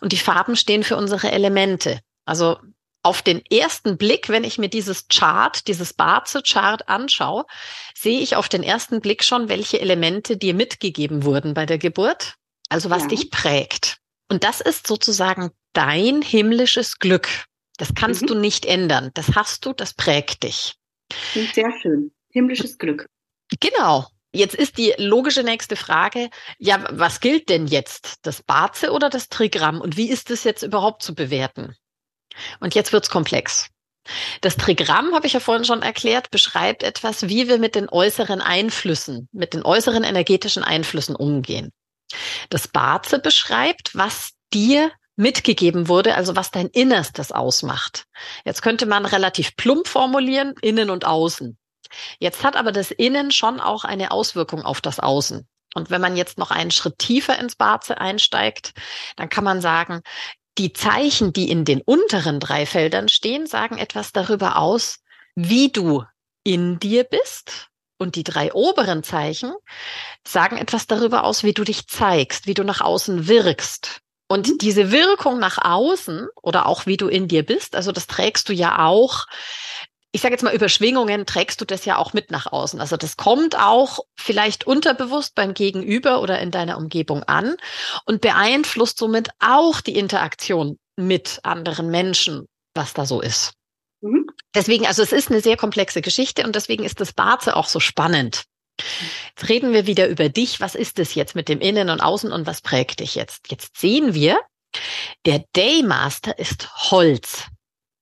Und 0.00 0.12
die 0.12 0.18
Farben 0.18 0.54
stehen 0.54 0.84
für 0.84 0.96
unsere 0.96 1.32
Elemente. 1.32 1.98
Also 2.24 2.56
auf 3.02 3.22
den 3.22 3.44
ersten 3.46 3.96
Blick, 3.96 4.28
wenn 4.28 4.44
ich 4.44 4.58
mir 4.58 4.68
dieses 4.68 5.08
Chart, 5.08 5.66
dieses 5.66 5.94
Barze-Chart 5.94 6.88
anschaue, 6.88 7.46
sehe 7.94 8.20
ich 8.20 8.36
auf 8.36 8.48
den 8.48 8.62
ersten 8.62 9.00
Blick 9.00 9.24
schon, 9.24 9.48
welche 9.48 9.80
Elemente 9.80 10.36
dir 10.36 10.54
mitgegeben 10.54 11.24
wurden 11.24 11.54
bei 11.54 11.66
der 11.66 11.78
Geburt, 11.78 12.34
also 12.68 12.90
was 12.90 13.02
ja. 13.02 13.08
dich 13.08 13.30
prägt. 13.30 13.98
Und 14.28 14.44
das 14.44 14.60
ist 14.60 14.86
sozusagen 14.86 15.50
dein 15.72 16.22
himmlisches 16.22 16.98
Glück. 16.98 17.28
Das 17.78 17.94
kannst 17.94 18.22
mhm. 18.22 18.26
du 18.26 18.34
nicht 18.34 18.66
ändern. 18.66 19.10
Das 19.14 19.34
hast 19.34 19.64
du, 19.64 19.72
das 19.72 19.94
prägt 19.94 20.42
dich. 20.42 20.74
Sehr 21.32 21.72
schön. 21.80 22.12
Himmlisches 22.30 22.78
Glück. 22.78 23.06
Genau. 23.60 24.06
Jetzt 24.32 24.54
ist 24.54 24.78
die 24.78 24.94
logische 24.96 25.42
nächste 25.42 25.74
Frage, 25.74 26.30
ja, 26.58 26.84
was 26.90 27.18
gilt 27.18 27.48
denn 27.48 27.66
jetzt? 27.66 28.18
Das 28.22 28.42
Barze 28.42 28.92
oder 28.92 29.10
das 29.10 29.28
Trigramm? 29.28 29.80
Und 29.80 29.96
wie 29.96 30.08
ist 30.08 30.30
es 30.30 30.44
jetzt 30.44 30.62
überhaupt 30.62 31.02
zu 31.02 31.16
bewerten? 31.16 31.74
Und 32.60 32.74
jetzt 32.74 32.92
wird's 32.92 33.10
komplex. 33.10 33.68
Das 34.40 34.56
Trigramm, 34.56 35.14
habe 35.14 35.26
ich 35.26 35.34
ja 35.34 35.40
vorhin 35.40 35.64
schon 35.64 35.82
erklärt, 35.82 36.30
beschreibt 36.30 36.82
etwas, 36.82 37.28
wie 37.28 37.48
wir 37.48 37.58
mit 37.58 37.74
den 37.74 37.88
äußeren 37.88 38.40
Einflüssen, 38.40 39.28
mit 39.32 39.54
den 39.54 39.64
äußeren 39.64 40.04
energetischen 40.04 40.64
Einflüssen 40.64 41.14
umgehen. 41.14 41.70
Das 42.48 42.66
Baze 42.66 43.18
beschreibt, 43.18 43.94
was 43.94 44.30
dir 44.52 44.90
mitgegeben 45.16 45.88
wurde, 45.88 46.14
also 46.14 46.34
was 46.34 46.50
dein 46.50 46.68
Innerstes 46.68 47.30
ausmacht. 47.30 48.04
Jetzt 48.44 48.62
könnte 48.62 48.86
man 48.86 49.04
relativ 49.04 49.54
plump 49.54 49.86
formulieren, 49.86 50.54
innen 50.62 50.90
und 50.90 51.04
außen. 51.04 51.58
Jetzt 52.18 52.42
hat 52.42 52.56
aber 52.56 52.72
das 52.72 52.90
Innen 52.90 53.30
schon 53.30 53.60
auch 53.60 53.84
eine 53.84 54.12
Auswirkung 54.12 54.62
auf 54.64 54.80
das 54.80 54.98
Außen. 54.98 55.46
Und 55.74 55.90
wenn 55.90 56.00
man 56.00 56.16
jetzt 56.16 56.38
noch 56.38 56.50
einen 56.50 56.70
Schritt 56.70 56.98
tiefer 56.98 57.38
ins 57.38 57.54
Barze 57.54 58.00
einsteigt, 58.00 58.72
dann 59.16 59.28
kann 59.28 59.44
man 59.44 59.60
sagen, 59.60 60.00
die 60.60 60.74
Zeichen, 60.74 61.32
die 61.32 61.50
in 61.50 61.64
den 61.64 61.80
unteren 61.80 62.38
drei 62.38 62.66
Feldern 62.66 63.08
stehen, 63.08 63.46
sagen 63.46 63.78
etwas 63.78 64.12
darüber 64.12 64.58
aus, 64.58 64.98
wie 65.34 65.72
du 65.72 66.04
in 66.44 66.78
dir 66.78 67.04
bist. 67.04 67.68
Und 67.96 68.14
die 68.14 68.24
drei 68.24 68.52
oberen 68.52 69.02
Zeichen 69.02 69.54
sagen 70.26 70.58
etwas 70.58 70.86
darüber 70.86 71.24
aus, 71.24 71.44
wie 71.44 71.54
du 71.54 71.64
dich 71.64 71.86
zeigst, 71.86 72.46
wie 72.46 72.52
du 72.52 72.62
nach 72.62 72.82
außen 72.82 73.26
wirkst. 73.26 74.00
Und 74.28 74.48
mhm. 74.48 74.58
diese 74.58 74.92
Wirkung 74.92 75.38
nach 75.38 75.56
außen 75.58 76.28
oder 76.42 76.66
auch 76.66 76.84
wie 76.84 76.98
du 76.98 77.08
in 77.08 77.26
dir 77.26 77.42
bist, 77.42 77.74
also 77.74 77.90
das 77.90 78.06
trägst 78.06 78.48
du 78.50 78.52
ja 78.52 78.84
auch 78.84 79.26
ich 80.12 80.22
sage 80.22 80.34
jetzt 80.34 80.42
mal, 80.42 80.54
über 80.54 80.68
Schwingungen 80.68 81.24
trägst 81.24 81.60
du 81.60 81.64
das 81.64 81.84
ja 81.84 81.96
auch 81.96 82.12
mit 82.12 82.30
nach 82.30 82.46
außen. 82.46 82.80
Also 82.80 82.96
das 82.96 83.16
kommt 83.16 83.56
auch 83.56 84.00
vielleicht 84.16 84.66
unterbewusst 84.66 85.34
beim 85.34 85.54
Gegenüber 85.54 86.20
oder 86.20 86.40
in 86.40 86.50
deiner 86.50 86.78
Umgebung 86.78 87.22
an 87.24 87.56
und 88.06 88.20
beeinflusst 88.20 88.98
somit 88.98 89.28
auch 89.38 89.80
die 89.80 89.96
Interaktion 89.96 90.78
mit 90.96 91.40
anderen 91.44 91.90
Menschen, 91.90 92.46
was 92.74 92.92
da 92.92 93.06
so 93.06 93.20
ist. 93.20 93.52
Mhm. 94.00 94.26
Deswegen, 94.54 94.86
also 94.86 95.02
es 95.02 95.12
ist 95.12 95.30
eine 95.30 95.40
sehr 95.40 95.56
komplexe 95.56 96.02
Geschichte 96.02 96.44
und 96.44 96.56
deswegen 96.56 96.84
ist 96.84 97.00
das 97.00 97.12
Barze 97.12 97.54
auch 97.54 97.68
so 97.68 97.78
spannend. 97.78 98.44
Jetzt 99.36 99.48
reden 99.48 99.72
wir 99.72 99.86
wieder 99.86 100.08
über 100.08 100.28
dich. 100.28 100.60
Was 100.60 100.74
ist 100.74 100.98
es 100.98 101.14
jetzt 101.14 101.36
mit 101.36 101.48
dem 101.48 101.60
Innen 101.60 101.88
und 101.88 102.00
Außen 102.00 102.32
und 102.32 102.46
was 102.46 102.62
prägt 102.62 103.00
dich 103.00 103.14
jetzt? 103.14 103.50
Jetzt 103.50 103.78
sehen 103.78 104.14
wir, 104.14 104.40
der 105.26 105.44
Daymaster 105.52 106.38
ist 106.38 106.90
Holz 106.90 107.46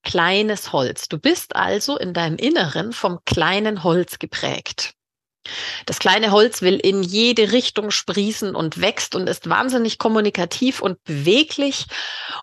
kleines 0.03 0.73
Holz. 0.73 1.09
Du 1.09 1.19
bist 1.19 1.57
also 1.57 1.97
in 1.99 2.15
deinem 2.15 2.37
Inneren 2.37 2.93
vom 2.93 3.19
kleinen 3.25 3.85
Holz 3.85 4.19
geprägt. 4.19 4.95
Das 5.87 5.99
kleine 5.99 6.31
Holz 6.31 6.63
will 6.63 6.77
in 6.77 7.03
jede 7.03 7.53
Richtung 7.53 7.91
sprießen 7.91 8.55
und 8.55 8.81
wächst 8.81 9.15
und 9.15 9.29
ist 9.29 9.49
wahnsinnig 9.49 9.99
kommunikativ 9.99 10.81
und 10.81 11.03
beweglich 11.05 11.87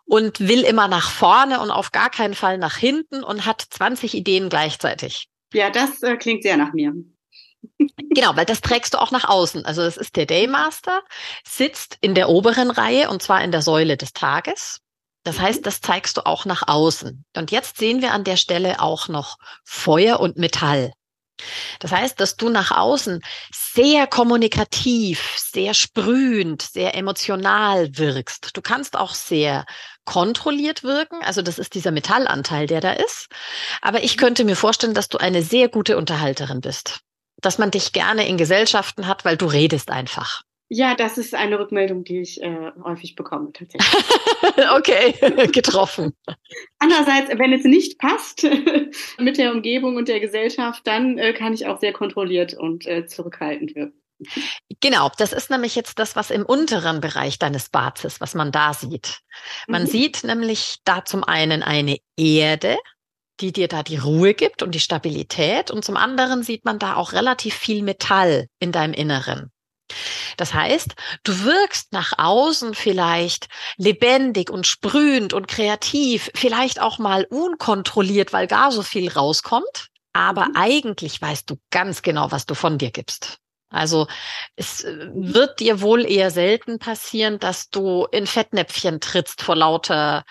und 0.05 0.39
will 0.39 0.61
immer 0.61 0.87
nach 0.87 1.11
vorne 1.11 1.59
und 1.59 1.71
auf 1.71 1.91
gar 1.91 2.09
keinen 2.09 2.33
Fall 2.33 2.57
nach 2.57 2.77
hinten 2.77 3.23
und 3.23 3.45
hat 3.45 3.61
20 3.69 4.15
Ideen 4.15 4.49
gleichzeitig. 4.49 5.27
Ja, 5.53 5.69
das 5.69 6.01
äh, 6.03 6.17
klingt 6.17 6.43
sehr 6.43 6.57
nach 6.57 6.73
mir. 6.73 6.93
Genau, 8.11 8.37
weil 8.37 8.45
das 8.45 8.61
trägst 8.61 8.93
du 8.93 9.01
auch 9.01 9.11
nach 9.11 9.27
außen. 9.27 9.65
Also 9.65 9.81
das 9.81 9.97
ist 9.97 10.15
der 10.15 10.25
Daymaster, 10.25 11.01
sitzt 11.45 11.97
in 11.99 12.15
der 12.15 12.29
oberen 12.29 12.71
Reihe 12.71 13.09
und 13.09 13.21
zwar 13.21 13.43
in 13.43 13.51
der 13.51 13.61
Säule 13.61 13.97
des 13.97 14.13
Tages. 14.13 14.79
Das 15.25 15.39
heißt, 15.39 15.65
das 15.65 15.81
zeigst 15.81 16.17
du 16.17 16.25
auch 16.25 16.45
nach 16.45 16.67
außen. 16.67 17.25
Und 17.35 17.51
jetzt 17.51 17.77
sehen 17.77 18.01
wir 18.01 18.13
an 18.13 18.23
der 18.23 18.37
Stelle 18.37 18.79
auch 18.79 19.07
noch 19.07 19.37
Feuer 19.63 20.19
und 20.19 20.37
Metall. 20.37 20.93
Das 21.79 21.91
heißt, 21.91 22.19
dass 22.19 22.37
du 22.37 22.47
nach 22.49 22.71
außen 22.71 23.21
sehr 23.51 24.07
kommunikativ, 24.07 25.35
sehr 25.37 25.73
sprühend, 25.73 26.61
sehr 26.61 26.95
emotional 26.95 27.97
wirkst. 27.97 28.55
Du 28.55 28.61
kannst 28.61 28.95
auch 28.95 29.15
sehr 29.15 29.65
kontrolliert 30.05 30.83
wirken. 30.83 31.21
Also 31.23 31.41
das 31.41 31.57
ist 31.57 31.73
dieser 31.73 31.91
Metallanteil, 31.91 32.67
der 32.67 32.79
da 32.79 32.91
ist. 32.91 33.27
Aber 33.81 34.03
ich 34.03 34.17
könnte 34.17 34.45
mir 34.45 34.55
vorstellen, 34.55 34.93
dass 34.93 35.09
du 35.09 35.17
eine 35.17 35.41
sehr 35.41 35.69
gute 35.69 35.97
Unterhalterin 35.97 36.61
bist. 36.61 36.99
Dass 37.41 37.57
man 37.57 37.71
dich 37.71 37.93
gerne 37.93 38.27
in 38.27 38.37
Gesellschaften 38.37 39.07
hat, 39.07 39.25
weil 39.25 39.37
du 39.37 39.47
redest 39.47 39.89
einfach. 39.89 40.43
Ja, 40.67 40.95
das 40.95 41.19
ist 41.19 41.35
eine 41.35 41.59
Rückmeldung, 41.59 42.03
die 42.03 42.21
ich 42.21 42.41
äh, 42.41 42.71
häufig 42.83 43.15
bekomme, 43.15 43.51
tatsächlich. 43.53 44.03
okay, 44.75 45.13
getroffen. 45.51 46.13
Andererseits, 46.79 47.29
wenn 47.37 47.53
es 47.53 47.63
nicht 47.63 47.99
passt 47.99 48.47
mit 49.19 49.37
der 49.37 49.51
Umgebung 49.51 49.95
und 49.95 50.07
der 50.07 50.19
Gesellschaft, 50.19 50.81
dann 50.87 51.19
äh, 51.19 51.33
kann 51.33 51.53
ich 51.53 51.67
auch 51.67 51.79
sehr 51.79 51.93
kontrolliert 51.93 52.55
und 52.55 52.87
äh, 52.87 53.05
zurückhaltend 53.05 53.75
wirken. 53.75 54.01
Genau, 54.79 55.11
das 55.17 55.33
ist 55.33 55.49
nämlich 55.49 55.75
jetzt 55.75 55.99
das, 55.99 56.15
was 56.15 56.31
im 56.31 56.45
unteren 56.45 57.01
Bereich 57.01 57.37
deines 57.37 57.69
Barzes, 57.69 58.21
was 58.21 58.33
man 58.33 58.51
da 58.51 58.73
sieht. 58.73 59.19
Man 59.67 59.83
mhm. 59.83 59.87
sieht 59.87 60.23
nämlich 60.23 60.77
da 60.85 61.03
zum 61.03 61.23
einen 61.23 61.61
eine 61.61 61.97
Erde, 62.17 62.77
die 63.41 63.51
dir 63.51 63.67
da 63.67 63.83
die 63.83 63.97
Ruhe 63.97 64.33
gibt 64.33 64.63
und 64.63 64.73
die 64.73 64.79
Stabilität. 64.79 65.69
Und 65.69 65.83
zum 65.83 65.97
anderen 65.97 66.43
sieht 66.43 66.65
man 66.65 66.79
da 66.79 66.95
auch 66.95 67.13
relativ 67.13 67.53
viel 67.55 67.83
Metall 67.83 68.47
in 68.59 68.71
deinem 68.71 68.93
Inneren. 68.93 69.51
Das 70.37 70.53
heißt, 70.53 70.95
du 71.23 71.43
wirkst 71.43 71.91
nach 71.91 72.13
außen 72.17 72.73
vielleicht 72.73 73.47
lebendig 73.77 74.49
und 74.49 74.67
sprühend 74.67 75.33
und 75.33 75.47
kreativ, 75.47 76.31
vielleicht 76.33 76.81
auch 76.81 76.97
mal 76.97 77.25
unkontrolliert, 77.25 78.33
weil 78.33 78.47
gar 78.47 78.71
so 78.71 78.81
viel 78.81 79.11
rauskommt. 79.11 79.89
Aber 80.13 80.45
mhm. 80.45 80.55
eigentlich 80.55 81.21
weißt 81.21 81.49
du 81.49 81.57
ganz 81.71 82.01
genau, 82.01 82.31
was 82.31 82.45
du 82.45 82.55
von 82.55 82.77
dir 82.77 82.91
gibst. 82.91 83.39
Also 83.69 84.07
es 84.55 84.83
äh, 84.83 85.09
wird 85.13 85.59
dir 85.59 85.81
wohl 85.81 86.09
eher 86.09 86.31
selten 86.31 86.79
passieren, 86.79 87.39
dass 87.39 87.69
du 87.69 88.05
in 88.11 88.27
Fettnäpfchen 88.27 89.01
trittst 89.01 89.41
vor 89.41 89.55
lauter 89.55 90.23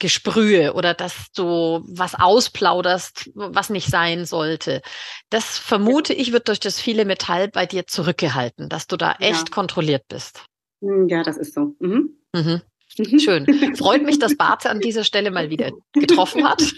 Gesprühe 0.00 0.72
oder 0.74 0.94
dass 0.94 1.30
du 1.36 1.84
was 1.86 2.16
ausplauderst, 2.16 3.30
was 3.34 3.70
nicht 3.70 3.88
sein 3.88 4.24
sollte. 4.24 4.82
Das 5.28 5.58
vermute 5.58 6.12
ich, 6.12 6.32
wird 6.32 6.48
durch 6.48 6.58
das 6.58 6.80
viele 6.80 7.04
Metall 7.04 7.48
bei 7.48 7.66
dir 7.66 7.86
zurückgehalten, 7.86 8.68
dass 8.68 8.88
du 8.88 8.96
da 8.96 9.12
echt 9.20 9.48
ja. 9.48 9.54
kontrolliert 9.54 10.02
bist. 10.08 10.44
Hm, 10.80 11.08
ja, 11.08 11.22
das 11.22 11.36
ist 11.36 11.54
so. 11.54 11.76
Mhm. 11.78 12.16
Mhm. 12.34 12.62
Schön. 13.18 13.76
Freut 13.76 14.02
mich, 14.02 14.18
dass 14.18 14.36
Barze 14.36 14.68
an 14.68 14.80
dieser 14.80 15.04
Stelle 15.04 15.30
mal 15.30 15.48
wieder 15.50 15.70
getroffen 15.92 16.48
hat. 16.48 16.60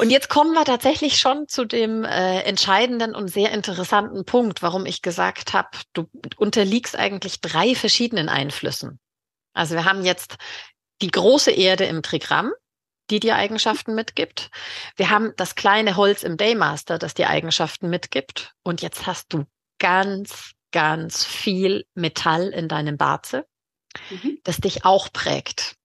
Und 0.00 0.10
jetzt 0.10 0.28
kommen 0.28 0.52
wir 0.52 0.64
tatsächlich 0.64 1.18
schon 1.18 1.48
zu 1.48 1.64
dem 1.64 2.04
äh, 2.04 2.40
entscheidenden 2.40 3.14
und 3.14 3.28
sehr 3.28 3.52
interessanten 3.52 4.24
Punkt, 4.24 4.62
warum 4.62 4.84
ich 4.84 5.00
gesagt 5.00 5.52
habe, 5.52 5.68
du 5.92 6.08
unterliegst 6.36 6.96
eigentlich 6.96 7.40
drei 7.40 7.74
verschiedenen 7.74 8.28
Einflüssen. 8.28 8.98
Also 9.52 9.74
wir 9.74 9.84
haben 9.84 10.04
jetzt 10.04 10.36
die 11.02 11.10
große 11.10 11.50
Erde 11.50 11.84
im 11.84 12.02
Trigramm, 12.02 12.52
die 13.10 13.20
dir 13.20 13.36
Eigenschaften 13.36 13.94
mitgibt. 13.94 14.50
Wir 14.96 15.10
haben 15.10 15.32
das 15.36 15.54
kleine 15.54 15.96
Holz 15.96 16.22
im 16.22 16.36
Daymaster, 16.36 16.98
das 16.98 17.14
dir 17.14 17.30
Eigenschaften 17.30 17.88
mitgibt. 17.88 18.52
Und 18.62 18.82
jetzt 18.82 19.06
hast 19.06 19.32
du 19.32 19.44
ganz, 19.78 20.52
ganz 20.72 21.24
viel 21.24 21.86
Metall 21.94 22.48
in 22.48 22.68
deinem 22.68 22.96
Barze, 22.96 23.46
mhm. 24.10 24.38
das 24.42 24.58
dich 24.58 24.84
auch 24.84 25.12
prägt. 25.12 25.76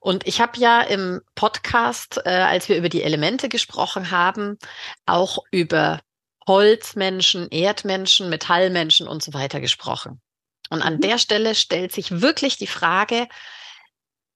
Und 0.00 0.26
ich 0.26 0.40
habe 0.40 0.58
ja 0.58 0.82
im 0.82 1.22
Podcast, 1.34 2.20
äh, 2.24 2.30
als 2.30 2.68
wir 2.68 2.76
über 2.76 2.88
die 2.88 3.02
Elemente 3.02 3.48
gesprochen 3.48 4.10
haben, 4.10 4.58
auch 5.06 5.38
über 5.50 6.00
Holzmenschen, 6.46 7.48
Erdmenschen, 7.48 8.28
Metallmenschen 8.28 9.08
und 9.08 9.22
so 9.22 9.32
weiter 9.32 9.60
gesprochen. 9.60 10.20
Und 10.68 10.82
an 10.82 10.96
mhm. 10.96 11.00
der 11.00 11.18
Stelle 11.18 11.54
stellt 11.54 11.92
sich 11.92 12.20
wirklich 12.20 12.56
die 12.58 12.66
Frage, 12.66 13.28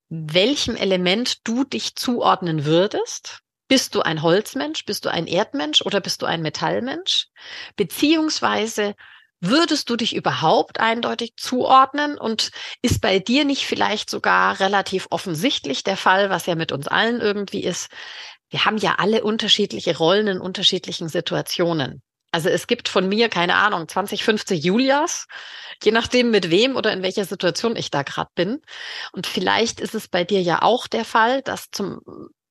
welchem 0.08 0.76
Element 0.76 1.46
du 1.46 1.64
dich 1.64 1.94
zuordnen 1.96 2.64
würdest. 2.64 3.40
Bist 3.68 3.94
du 3.94 4.00
ein 4.00 4.22
Holzmensch? 4.22 4.84
Bist 4.86 5.04
du 5.04 5.10
ein 5.10 5.26
Erdmensch 5.26 5.82
oder 5.82 6.00
bist 6.00 6.22
du 6.22 6.26
ein 6.26 6.40
Metallmensch? 6.40 7.26
Beziehungsweise 7.76 8.94
würdest 9.40 9.90
du 9.90 9.96
dich 9.96 10.16
überhaupt 10.16 10.80
eindeutig 10.80 11.34
zuordnen 11.36 12.18
und 12.18 12.50
ist 12.82 13.00
bei 13.00 13.18
dir 13.18 13.44
nicht 13.44 13.66
vielleicht 13.66 14.10
sogar 14.10 14.58
relativ 14.58 15.06
offensichtlich 15.10 15.84
der 15.84 15.96
Fall, 15.96 16.30
was 16.30 16.46
ja 16.46 16.54
mit 16.54 16.72
uns 16.72 16.88
allen 16.88 17.20
irgendwie 17.20 17.62
ist? 17.62 17.88
Wir 18.50 18.64
haben 18.64 18.78
ja 18.78 18.94
alle 18.98 19.22
unterschiedliche 19.22 19.96
Rollen 19.96 20.26
in 20.26 20.40
unterschiedlichen 20.40 21.08
Situationen. 21.08 22.02
Also 22.30 22.48
es 22.48 22.66
gibt 22.66 22.88
von 22.88 23.08
mir, 23.08 23.28
keine 23.28 23.54
Ahnung, 23.54 23.88
20, 23.88 24.22
50 24.22 24.62
Julias, 24.62 25.26
je 25.82 25.92
nachdem 25.92 26.30
mit 26.30 26.50
wem 26.50 26.76
oder 26.76 26.92
in 26.92 27.02
welcher 27.02 27.24
Situation 27.24 27.76
ich 27.76 27.90
da 27.90 28.02
gerade 28.02 28.30
bin. 28.34 28.60
Und 29.12 29.26
vielleicht 29.26 29.80
ist 29.80 29.94
es 29.94 30.08
bei 30.08 30.24
dir 30.24 30.42
ja 30.42 30.62
auch 30.62 30.86
der 30.86 31.04
Fall, 31.04 31.42
dass 31.42 31.70
zum, 31.70 32.00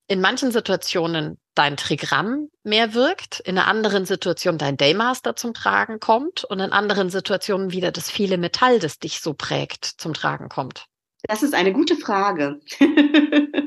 in 0.08 0.22
manchen 0.22 0.52
Situationen 0.52 1.38
dein 1.54 1.78
Trigramm 1.78 2.50
mehr 2.64 2.94
wirkt, 2.94 3.40
in 3.42 3.58
einer 3.58 3.68
anderen 3.68 4.06
Situation 4.06 4.58
dein 4.58 4.78
Daymaster 4.78 5.36
zum 5.36 5.54
Tragen 5.54 6.00
kommt 6.00 6.44
und 6.44 6.60
in 6.60 6.72
anderen 6.72 7.10
Situationen 7.10 7.72
wieder 7.72 7.92
das 7.92 8.10
viele 8.10 8.38
Metall, 8.38 8.80
das 8.80 9.00
dich 9.00 9.22
so 9.22 9.34
prägt, 9.34 9.86
zum 9.86 10.14
Tragen 10.14 10.50
kommt. 10.50 10.86
Das 11.24 11.44
ist 11.44 11.54
eine 11.54 11.74
gute 11.74 11.96
Frage. 11.96 12.60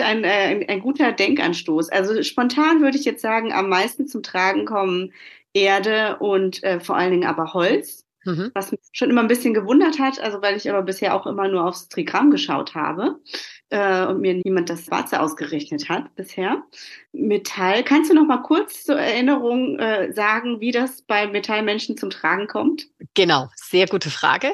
Ein, 0.00 0.22
äh, 0.22 0.28
ein, 0.28 0.68
ein 0.68 0.80
guter 0.80 1.12
Denkanstoß. 1.12 1.88
Also 1.88 2.22
spontan 2.22 2.82
würde 2.82 2.98
ich 2.98 3.04
jetzt 3.04 3.22
sagen, 3.22 3.52
am 3.52 3.68
meisten 3.68 4.06
zum 4.06 4.22
Tragen 4.22 4.64
kommen 4.64 5.12
Erde 5.54 6.18
und 6.20 6.62
äh, 6.62 6.80
vor 6.80 6.96
allen 6.96 7.12
Dingen 7.12 7.26
aber 7.26 7.54
Holz. 7.54 8.04
Mhm. 8.24 8.50
Was 8.54 8.72
mich 8.72 8.80
schon 8.92 9.10
immer 9.10 9.22
ein 9.22 9.28
bisschen 9.28 9.54
gewundert 9.54 9.98
hat, 9.98 10.20
also 10.20 10.42
weil 10.42 10.56
ich 10.56 10.68
aber 10.68 10.82
bisher 10.82 11.14
auch 11.14 11.26
immer 11.26 11.48
nur 11.48 11.64
aufs 11.64 11.88
Trigramm 11.88 12.30
geschaut 12.30 12.74
habe 12.74 13.20
äh, 13.70 14.04
und 14.06 14.20
mir 14.20 14.34
niemand 14.44 14.68
das 14.68 14.84
Schwarze 14.84 15.20
ausgerechnet 15.20 15.88
hat 15.88 16.14
bisher. 16.14 16.62
Metall, 17.12 17.84
kannst 17.84 18.10
du 18.10 18.14
noch 18.14 18.26
mal 18.26 18.42
kurz 18.42 18.84
zur 18.84 18.98
Erinnerung 18.98 19.78
äh, 19.78 20.12
sagen, 20.12 20.60
wie 20.60 20.72
das 20.72 21.02
bei 21.02 21.26
Metallmenschen 21.26 21.96
zum 21.96 22.10
Tragen 22.10 22.48
kommt? 22.48 22.88
Genau, 23.14 23.48
sehr 23.54 23.86
gute 23.86 24.10
Frage. 24.10 24.52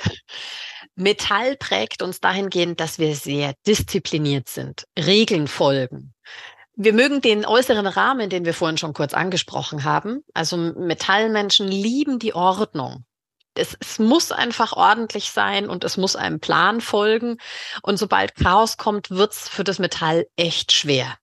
Metall 0.95 1.57
prägt 1.57 2.03
uns 2.03 2.21
dahingehend, 2.21 2.79
dass 2.79 2.99
wir 2.99 3.17
sehr 3.17 3.55
diszipliniert 3.67 4.49
sind, 4.49 4.85
Regeln 4.97 5.49
folgen. 5.49 6.14
Wir 6.77 6.93
mögen 6.93 7.21
den 7.21 7.47
äußeren 7.47 7.87
Rahmen, 7.87 8.31
den 8.31 8.45
wir 8.45 8.55
vorhin 8.55 8.79
schon 8.79 8.95
kurz 8.95 9.15
angesprochen 9.15 9.85
haben. 9.85 10.25
Also 10.35 10.57
Metallmenschen 10.57 11.69
lieben 11.69 12.19
die 12.19 12.35
Ordnung. 12.35 13.05
Es, 13.57 13.77
es, 13.81 14.01
muss 14.01 14.33
einfach 14.33 14.73
ordentlich 14.73 15.31
sein 15.31 15.69
und 15.69 15.85
es 15.85 15.97
muss 15.97 16.17
einem 16.17 16.41
Plan 16.41 16.81
folgen. 16.81 17.39
Und 17.83 17.99
sobald 17.99 18.35
Chaos 18.35 18.77
kommt, 18.77 19.11
wird's 19.11 19.49
für 19.49 19.63
das 19.63 19.79
Metall 19.79 20.27
echt 20.37 20.73
schwer. 20.73 21.17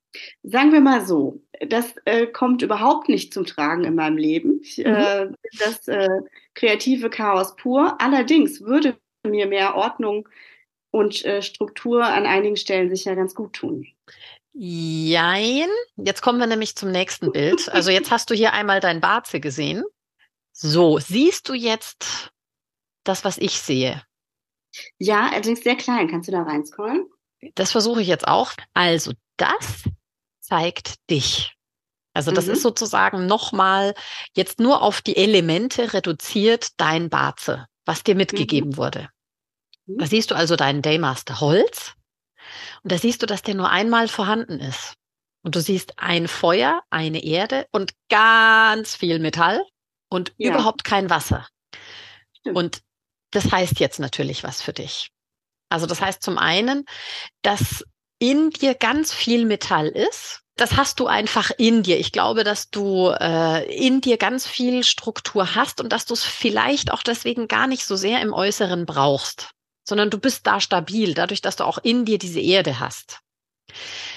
Sagen 0.43 0.71
wir 0.71 0.79
mal 0.79 1.05
so, 1.05 1.41
das 1.67 1.93
äh, 2.05 2.27
kommt 2.27 2.61
überhaupt 2.61 3.09
nicht 3.09 3.33
zum 3.33 3.45
Tragen 3.45 3.83
in 3.83 3.95
meinem 3.95 4.17
Leben. 4.17 4.61
Ich, 4.61 4.83
äh, 4.85 5.25
mhm. 5.25 5.35
das 5.59 5.87
äh, 5.87 6.21
kreative 6.53 7.09
Chaos 7.09 7.55
pur. 7.55 7.95
Allerdings 7.99 8.61
würde 8.61 8.97
mir 9.23 9.47
mehr 9.47 9.75
Ordnung 9.75 10.27
und 10.91 11.23
äh, 11.25 11.41
Struktur 11.41 12.05
an 12.05 12.25
einigen 12.25 12.57
Stellen 12.57 12.89
sicher 12.89 13.15
ganz 13.15 13.35
gut 13.35 13.53
tun. 13.53 13.87
Jein. 14.53 15.69
Jetzt 15.95 16.21
kommen 16.21 16.39
wir 16.39 16.47
nämlich 16.47 16.75
zum 16.75 16.91
nächsten 16.91 17.31
Bild. 17.31 17.69
Also 17.69 17.89
jetzt 17.89 18.11
hast 18.11 18.29
du 18.29 18.33
hier 18.33 18.53
einmal 18.53 18.79
dein 18.79 18.99
Barze 18.99 19.39
gesehen. 19.39 19.83
So, 20.51 20.99
siehst 20.99 21.47
du 21.47 21.53
jetzt 21.53 22.31
das, 23.03 23.23
was 23.23 23.37
ich 23.37 23.59
sehe? 23.61 24.03
Ja, 24.97 25.29
allerdings 25.29 25.63
sehr 25.63 25.75
klein. 25.75 26.09
Kannst 26.09 26.27
du 26.27 26.31
da 26.31 26.43
reinscrollen? 26.43 27.09
Das 27.55 27.71
versuche 27.71 28.01
ich 28.01 28.07
jetzt 28.07 28.27
auch. 28.27 28.51
Also 28.73 29.13
das 29.37 29.83
zeigt 30.39 31.09
dich. 31.09 31.55
Also 32.13 32.31
das 32.31 32.47
mhm. 32.47 32.53
ist 32.53 32.61
sozusagen 32.61 33.25
nochmal 33.25 33.93
jetzt 34.35 34.59
nur 34.59 34.81
auf 34.81 35.01
die 35.01 35.15
Elemente 35.15 35.93
reduziert 35.93 36.69
dein 36.77 37.09
Barze, 37.09 37.67
was 37.85 38.03
dir 38.03 38.15
mitgegeben 38.15 38.71
mhm. 38.71 38.77
wurde. 38.77 39.09
Da 39.87 40.05
siehst 40.05 40.31
du 40.31 40.35
also 40.35 40.55
deinen 40.55 40.81
Daymaster 40.81 41.39
Holz 41.39 41.95
und 42.83 42.91
da 42.91 42.97
siehst 42.97 43.21
du, 43.21 43.25
dass 43.25 43.41
der 43.41 43.55
nur 43.55 43.69
einmal 43.69 44.07
vorhanden 44.07 44.59
ist. 44.59 44.95
Und 45.43 45.55
du 45.55 45.61
siehst 45.61 45.93
ein 45.97 46.27
Feuer, 46.27 46.83
eine 46.89 47.23
Erde 47.23 47.67
und 47.71 47.93
ganz 48.09 48.95
viel 48.95 49.19
Metall 49.19 49.65
und 50.09 50.33
ja. 50.37 50.51
überhaupt 50.51 50.83
kein 50.83 51.09
Wasser. 51.09 51.47
Stimmt. 52.37 52.57
Und 52.57 52.81
das 53.31 53.51
heißt 53.51 53.79
jetzt 53.79 53.99
natürlich 53.99 54.43
was 54.43 54.61
für 54.61 54.73
dich. 54.73 55.09
Also 55.69 55.85
das 55.85 56.01
heißt 56.01 56.21
zum 56.21 56.37
einen, 56.37 56.85
dass 57.41 57.83
in 58.19 58.51
dir 58.51 58.75
ganz 58.75 59.13
viel 59.13 59.45
Metall 59.45 59.87
ist. 59.87 60.41
Das 60.57 60.75
hast 60.75 60.99
du 60.99 61.07
einfach 61.07 61.49
in 61.57 61.81
dir. 61.81 61.97
Ich 61.97 62.11
glaube, 62.11 62.43
dass 62.43 62.69
du 62.69 63.09
äh, 63.09 63.63
in 63.73 64.01
dir 64.01 64.17
ganz 64.17 64.45
viel 64.45 64.83
Struktur 64.83 65.55
hast 65.55 65.81
und 65.81 65.91
dass 65.91 66.05
du 66.05 66.13
es 66.13 66.23
vielleicht 66.23 66.91
auch 66.91 67.01
deswegen 67.01 67.47
gar 67.47 67.65
nicht 67.65 67.85
so 67.85 67.95
sehr 67.95 68.21
im 68.21 68.33
Äußeren 68.33 68.85
brauchst 68.85 69.55
sondern 69.91 70.09
du 70.09 70.19
bist 70.19 70.47
da 70.47 70.61
stabil, 70.61 71.13
dadurch, 71.13 71.41
dass 71.41 71.57
du 71.57 71.65
auch 71.65 71.77
in 71.77 72.05
dir 72.05 72.17
diese 72.17 72.39
Erde 72.39 72.79
hast. 72.79 73.19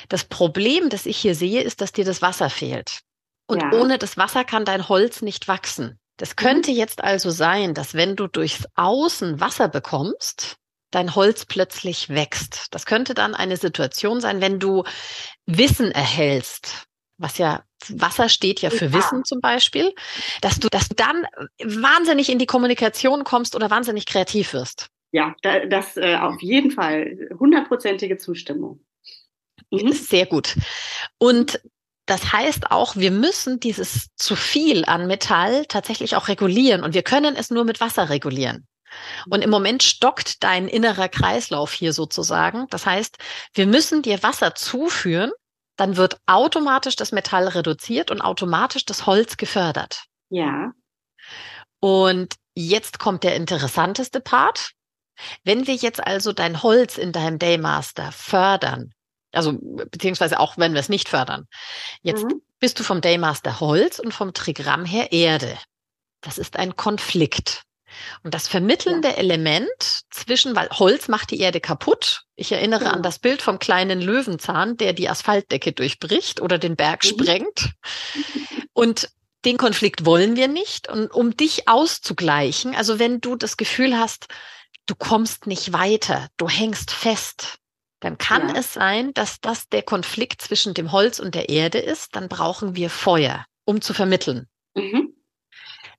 Das 0.09 0.23
Problem, 0.23 0.89
das 0.89 1.05
ich 1.05 1.17
hier 1.17 1.35
sehe, 1.35 1.63
ist, 1.63 1.81
dass 1.81 1.91
dir 1.91 2.05
das 2.05 2.23
Wasser 2.23 2.49
fehlt. 2.49 3.01
Und 3.49 3.61
ja. 3.61 3.73
ohne 3.73 3.99
das 3.99 4.17
Wasser 4.17 4.45
kann 4.45 4.65
dein 4.65 4.89
Holz 4.89 5.21
nicht 5.21 5.49
wachsen. 5.49 5.99
Das 6.17 6.31
mhm. 6.31 6.37
könnte 6.37 6.71
jetzt 6.71 7.03
also 7.03 7.31
sein, 7.31 7.75
dass 7.75 7.95
wenn 7.95 8.15
du 8.15 8.29
durchs 8.29 8.69
Außen 8.77 9.41
Wasser 9.41 9.67
bekommst, 9.67 10.59
dein 10.93 11.17
Holz 11.17 11.45
plötzlich 11.45 12.09
wächst. 12.09 12.69
Das 12.71 12.87
könnte 12.87 13.15
dann 13.15 13.35
eine 13.35 13.57
Situation 13.57 14.21
sein, 14.21 14.41
wenn 14.41 14.61
du 14.61 14.85
Wissen 15.45 15.91
erhältst, 15.91 16.85
was 17.19 17.37
ja 17.39 17.65
Wasser 17.89 18.29
steht 18.29 18.61
ja 18.63 18.71
für 18.71 18.87
ja. 18.87 18.93
Wissen 18.93 19.25
zum 19.25 19.41
Beispiel, 19.41 19.93
dass 20.41 20.61
du, 20.61 20.69
dass 20.69 20.89
du 20.89 20.95
dann 20.95 21.27
wahnsinnig 21.65 22.29
in 22.29 22.39
die 22.39 22.47
Kommunikation 22.47 23.25
kommst 23.25 23.57
oder 23.57 23.71
wahnsinnig 23.71 24.07
kreativ 24.07 24.53
wirst 24.53 24.94
ja, 25.15 25.37
da, 25.43 25.65
das 25.65 25.97
äh, 25.97 26.17
auf 26.17 26.43
jeden 26.43 26.73
Fall 26.73 27.29
hundertprozentige 27.39 28.19
Zustimmung. 28.19 28.85
Mhm. 29.71 29.93
Sehr 29.93 30.27
gut. 30.27 30.57
Und 31.19 31.61
das 32.07 32.33
heißt 32.33 32.73
auch, 32.73 32.97
wir 32.97 33.13
müssen 33.13 33.61
dieses 33.61 34.09
zu 34.17 34.35
viel 34.35 34.85
an 34.85 35.07
Metall 35.07 35.67
tatsächlich 35.67 36.17
auch 36.17 36.27
regulieren 36.27 36.83
und 36.83 36.95
wir 36.95 37.05
können 37.05 37.37
es 37.37 37.51
nur 37.51 37.65
mit 37.65 37.81
Wasser 37.81 38.11
regulieren. 38.11 38.67
Und 39.31 39.43
im 39.43 39.51
Moment 39.51 39.85
stockt 39.85 40.43
dein 40.43 40.67
innerer 40.67 41.09
Kreislauf 41.09 41.73
hier 41.73 41.93
sozusagen. 41.93 42.67
Das 42.71 42.85
heißt, 42.85 43.17
wir 43.55 43.69
müssen 43.69 44.03
dir 44.03 44.21
Wasser 44.25 44.57
zuführen, 44.57 45.31
dann 45.77 45.97
wird 45.97 46.19
automatisch 46.27 46.97
das 46.97 47.13
Metall 47.13 47.47
reduziert 47.47 48.11
und 48.11 48.21
automatisch 48.21 48.85
das 48.85 49.07
Holz 49.07 49.37
gefördert. 49.37 50.07
Ja. 50.29 50.73
Und 51.79 52.35
jetzt 52.57 52.99
kommt 52.99 53.23
der 53.23 53.37
interessanteste 53.37 54.21
Part. 54.21 54.75
Wenn 55.45 55.67
wir 55.67 55.75
jetzt 55.75 56.05
also 56.05 56.33
dein 56.33 56.63
Holz 56.63 56.99
in 56.99 57.13
deinem 57.13 57.39
Daymaster 57.39 58.13
fördern, 58.13 58.93
also 59.33 59.59
beziehungsweise 59.91 60.39
auch 60.41 60.57
wenn 60.59 60.75
wir 60.75 60.81
es 60.81 60.89
nicht 60.89 61.09
fördern, 61.09 61.47
jetzt 62.03 62.25
mhm. 62.25 62.41
bist 62.61 62.79
du 62.79 62.85
vom 62.85 63.01
Daymaster 63.01 63.61
Holz 63.61 63.99
und 63.99 64.13
vom 64.13 64.33
Trigramm 64.33 64.85
her 64.85 65.13
Erde. 65.13 65.59
Das 66.21 66.39
ist 66.39 66.57
ein 66.57 66.77
Konflikt. 66.77 67.63
Und 68.23 68.35
das 68.35 68.49
vermittelnde 68.49 69.09
ja. 69.09 69.15
Element 69.15 70.03
zwischen, 70.11 70.57
weil 70.57 70.69
Holz 70.71 71.09
macht 71.09 71.31
die 71.31 71.41
Erde 71.41 71.61
kaputt. 71.61 72.23
Ich 72.35 72.51
erinnere 72.51 72.85
ja. 72.85 72.87
an 72.89 72.97
genau. 72.97 73.03
das 73.03 73.19
Bild 73.19 73.43
vom 73.43 73.59
kleinen 73.59 74.01
Löwenzahn, 74.01 74.77
der 74.77 74.93
die 74.93 75.09
Asphaltdecke 75.09 75.73
durchbricht 75.73 76.41
oder 76.41 76.59
den 76.59 76.77
Berg 76.77 77.05
mhm. 77.05 77.09
sprengt. 77.09 77.73
Und 78.73 79.11
den 79.45 79.57
Konflikt 79.59 80.07
wollen 80.07 80.37
wir 80.37 80.49
nicht. 80.49 80.89
Und 80.89 81.13
um 81.13 81.37
dich 81.37 81.69
auszugleichen, 81.69 82.75
also 82.75 82.99
wenn 82.99 83.21
du 83.21 83.37
das 83.37 83.57
Gefühl 83.57 83.97
hast, 83.97 84.27
du 84.87 84.95
kommst 84.95 85.47
nicht 85.47 85.73
weiter, 85.73 86.29
du 86.37 86.49
hängst 86.49 86.91
fest, 86.91 87.59
dann 88.01 88.19
kann 88.19 88.51
ja. 88.51 88.57
es 88.57 88.75
sein, 88.75 89.15
dass 89.15 89.41
das 89.41 89.69
der 89.71 89.83
Konflikt 89.83 90.43
zwischen 90.43 90.75
dem 90.75 90.93
Holz 90.93 91.21
und 91.21 91.35
der 91.35 91.49
Erde 91.49 91.79
ist. 91.79 92.15
Dann 92.15 92.29
brauchen 92.29 92.77
wir 92.77 92.91
Feuer, 92.91 93.47
um 93.65 93.81
zu 93.81 93.95
vermitteln. 93.95 94.47
Mhm. 94.75 95.15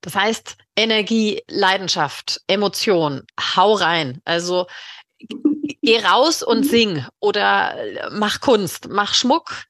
Das 0.02 0.14
heißt, 0.14 0.56
Energie, 0.76 1.42
Leidenschaft, 1.48 2.40
Emotion, 2.46 3.26
hau 3.56 3.72
rein. 3.74 4.20
Also 4.24 4.66
geh 5.82 5.98
raus 5.98 6.44
und 6.44 6.60
mhm. 6.60 6.68
sing 6.68 7.06
oder 7.18 7.74
mach 8.12 8.40
Kunst, 8.40 8.88
mach 8.88 9.14
Schmuck, 9.14 9.64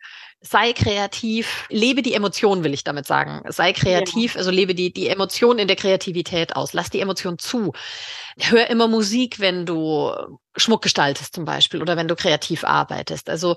sei 0.46 0.72
kreativ, 0.72 1.66
lebe 1.68 2.02
die 2.02 2.14
Emotion, 2.14 2.64
will 2.64 2.74
ich 2.74 2.84
damit 2.84 3.06
sagen. 3.06 3.42
Sei 3.50 3.72
kreativ, 3.72 4.34
ja. 4.34 4.38
also 4.38 4.50
lebe 4.50 4.74
die, 4.74 4.92
die 4.92 5.08
Emotion 5.08 5.58
in 5.58 5.68
der 5.68 5.76
Kreativität 5.76 6.56
aus. 6.56 6.72
Lass 6.72 6.90
die 6.90 7.00
Emotion 7.00 7.38
zu. 7.38 7.72
Hör 8.38 8.68
immer 8.70 8.88
Musik, 8.88 9.40
wenn 9.40 9.66
du 9.66 10.12
Schmuck 10.56 10.82
gestaltest 10.82 11.34
zum 11.34 11.44
Beispiel 11.44 11.82
oder 11.82 11.96
wenn 11.96 12.08
du 12.08 12.16
kreativ 12.16 12.64
arbeitest. 12.64 13.28
Also 13.28 13.56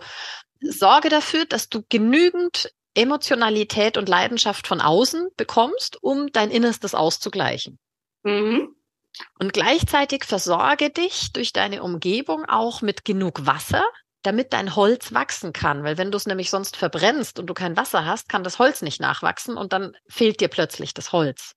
sorge 0.61 1.09
dafür, 1.09 1.45
dass 1.45 1.69
du 1.69 1.83
genügend 1.89 2.71
Emotionalität 2.93 3.97
und 3.97 4.09
Leidenschaft 4.09 4.67
von 4.67 4.81
außen 4.81 5.29
bekommst, 5.37 6.01
um 6.01 6.31
dein 6.31 6.51
Innerstes 6.51 6.95
auszugleichen. 6.95 7.79
Mhm. 8.23 8.75
Und 9.39 9.53
gleichzeitig 9.53 10.23
versorge 10.23 10.89
dich 10.89 11.31
durch 11.33 11.53
deine 11.53 11.83
Umgebung 11.83 12.45
auch 12.45 12.81
mit 12.81 13.05
genug 13.05 13.45
Wasser, 13.45 13.83
damit 14.23 14.53
dein 14.53 14.75
Holz 14.75 15.13
wachsen 15.13 15.53
kann. 15.53 15.83
Weil 15.83 15.97
wenn 15.97 16.11
du 16.11 16.17
es 16.17 16.25
nämlich 16.25 16.49
sonst 16.49 16.77
verbrennst 16.77 17.39
und 17.39 17.47
du 17.47 17.53
kein 17.53 17.77
Wasser 17.77 18.05
hast, 18.05 18.29
kann 18.29 18.43
das 18.43 18.59
Holz 18.59 18.81
nicht 18.81 18.99
nachwachsen 18.99 19.57
und 19.57 19.73
dann 19.73 19.95
fehlt 20.07 20.41
dir 20.41 20.47
plötzlich 20.47 20.93
das 20.93 21.11
Holz. 21.11 21.53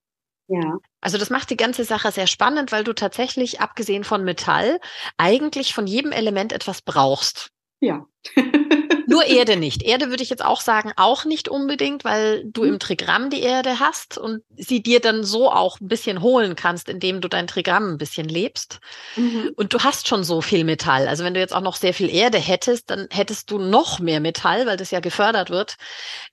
Ja. 0.47 0.77
Also 1.01 1.17
das 1.17 1.29
macht 1.29 1.49
die 1.49 1.57
ganze 1.57 1.85
Sache 1.85 2.11
sehr 2.11 2.27
spannend, 2.27 2.71
weil 2.71 2.83
du 2.83 2.93
tatsächlich, 2.93 3.61
abgesehen 3.61 4.03
von 4.03 4.23
Metall, 4.23 4.79
eigentlich 5.17 5.73
von 5.73 5.87
jedem 5.87 6.11
Element 6.11 6.51
etwas 6.51 6.81
brauchst. 6.81 7.49
Ja. 7.79 8.05
Nur 9.07 9.25
Erde 9.25 9.57
nicht. 9.57 9.83
Erde 9.83 10.09
würde 10.09 10.23
ich 10.23 10.29
jetzt 10.29 10.43
auch 10.43 10.61
sagen, 10.61 10.91
auch 10.95 11.25
nicht 11.25 11.49
unbedingt, 11.49 12.03
weil 12.03 12.43
du 12.45 12.63
im 12.63 12.79
Trigramm 12.79 13.29
die 13.29 13.41
Erde 13.41 13.79
hast 13.79 14.17
und 14.17 14.41
sie 14.55 14.81
dir 14.81 14.99
dann 14.99 15.23
so 15.23 15.51
auch 15.51 15.79
ein 15.79 15.87
bisschen 15.87 16.21
holen 16.21 16.55
kannst, 16.55 16.89
indem 16.89 17.21
du 17.21 17.27
dein 17.27 17.47
Trigramm 17.47 17.93
ein 17.93 17.97
bisschen 17.97 18.27
lebst. 18.27 18.79
Mhm. 19.15 19.51
Und 19.55 19.73
du 19.73 19.79
hast 19.79 20.07
schon 20.07 20.23
so 20.23 20.41
viel 20.41 20.63
Metall. 20.63 21.07
Also 21.07 21.23
wenn 21.23 21.33
du 21.33 21.39
jetzt 21.39 21.53
auch 21.53 21.61
noch 21.61 21.75
sehr 21.75 21.93
viel 21.93 22.09
Erde 22.09 22.37
hättest, 22.37 22.89
dann 22.89 23.07
hättest 23.11 23.51
du 23.51 23.59
noch 23.59 23.99
mehr 23.99 24.19
Metall, 24.19 24.65
weil 24.65 24.77
das 24.77 24.91
ja 24.91 24.99
gefördert 24.99 25.49
wird. 25.49 25.75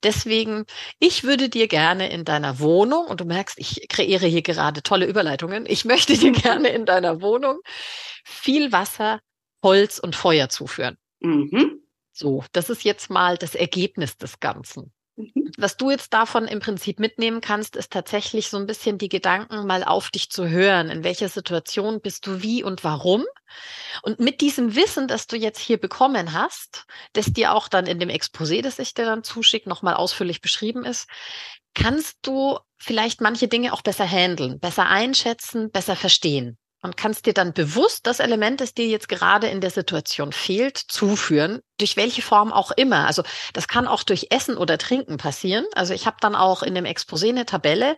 Deswegen, 0.02 0.64
ich 0.98 1.24
würde 1.24 1.48
dir 1.48 1.68
gerne 1.68 2.10
in 2.10 2.24
deiner 2.24 2.58
Wohnung, 2.58 3.06
und 3.06 3.20
du 3.20 3.24
merkst, 3.24 3.58
ich 3.58 3.88
kreiere 3.88 4.26
hier 4.26 4.42
gerade 4.42 4.82
tolle 4.82 5.06
Überleitungen, 5.06 5.66
ich 5.66 5.84
möchte 5.84 6.16
dir 6.16 6.32
gerne 6.32 6.68
in 6.68 6.86
deiner 6.86 7.20
Wohnung 7.20 7.58
viel 8.24 8.72
Wasser, 8.72 9.20
Holz 9.62 9.98
und 9.98 10.16
Feuer 10.16 10.48
zuführen. 10.48 10.96
Mhm. 11.20 11.79
So, 12.12 12.44
das 12.52 12.70
ist 12.70 12.84
jetzt 12.84 13.10
mal 13.10 13.36
das 13.38 13.54
Ergebnis 13.54 14.16
des 14.16 14.40
Ganzen. 14.40 14.92
Mhm. 15.16 15.52
Was 15.58 15.76
du 15.76 15.90
jetzt 15.90 16.12
davon 16.12 16.46
im 16.46 16.60
Prinzip 16.60 16.98
mitnehmen 16.98 17.40
kannst, 17.40 17.76
ist 17.76 17.92
tatsächlich 17.92 18.48
so 18.48 18.56
ein 18.56 18.66
bisschen 18.66 18.98
die 18.98 19.08
Gedanken 19.08 19.66
mal 19.66 19.84
auf 19.84 20.10
dich 20.10 20.30
zu 20.30 20.48
hören. 20.48 20.88
In 20.90 21.04
welcher 21.04 21.28
Situation 21.28 22.00
bist 22.00 22.26
du 22.26 22.42
wie 22.42 22.62
und 22.62 22.84
warum? 22.84 23.24
Und 24.02 24.20
mit 24.20 24.40
diesem 24.40 24.74
Wissen, 24.74 25.08
das 25.08 25.26
du 25.26 25.36
jetzt 25.36 25.58
hier 25.58 25.78
bekommen 25.78 26.32
hast, 26.32 26.84
das 27.12 27.26
dir 27.26 27.52
auch 27.54 27.68
dann 27.68 27.86
in 27.86 27.98
dem 27.98 28.08
Exposé, 28.08 28.62
das 28.62 28.78
ich 28.78 28.94
dir 28.94 29.04
dann 29.04 29.24
zuschicke, 29.24 29.68
nochmal 29.68 29.94
ausführlich 29.94 30.40
beschrieben 30.40 30.84
ist, 30.84 31.08
kannst 31.74 32.18
du 32.22 32.58
vielleicht 32.78 33.20
manche 33.20 33.48
Dinge 33.48 33.72
auch 33.72 33.82
besser 33.82 34.06
handeln, 34.06 34.58
besser 34.58 34.86
einschätzen, 34.86 35.70
besser 35.70 35.96
verstehen 35.96 36.58
und 36.82 36.96
kannst 36.96 37.26
dir 37.26 37.34
dann 37.34 37.52
bewusst 37.52 38.06
das 38.06 38.20
Element, 38.20 38.60
das 38.60 38.74
dir 38.74 38.86
jetzt 38.86 39.08
gerade 39.08 39.48
in 39.48 39.60
der 39.60 39.70
Situation 39.70 40.32
fehlt, 40.32 40.78
zuführen, 40.78 41.60
durch 41.78 41.96
welche 41.96 42.22
Form 42.22 42.52
auch 42.52 42.70
immer. 42.70 43.06
Also 43.06 43.22
das 43.52 43.68
kann 43.68 43.86
auch 43.86 44.02
durch 44.02 44.28
Essen 44.30 44.56
oder 44.56 44.78
Trinken 44.78 45.18
passieren. 45.18 45.66
Also 45.74 45.92
ich 45.92 46.06
habe 46.06 46.16
dann 46.20 46.34
auch 46.34 46.62
in 46.62 46.74
dem 46.74 46.86
Exposé 46.86 47.28
eine 47.28 47.44
Tabelle, 47.44 47.96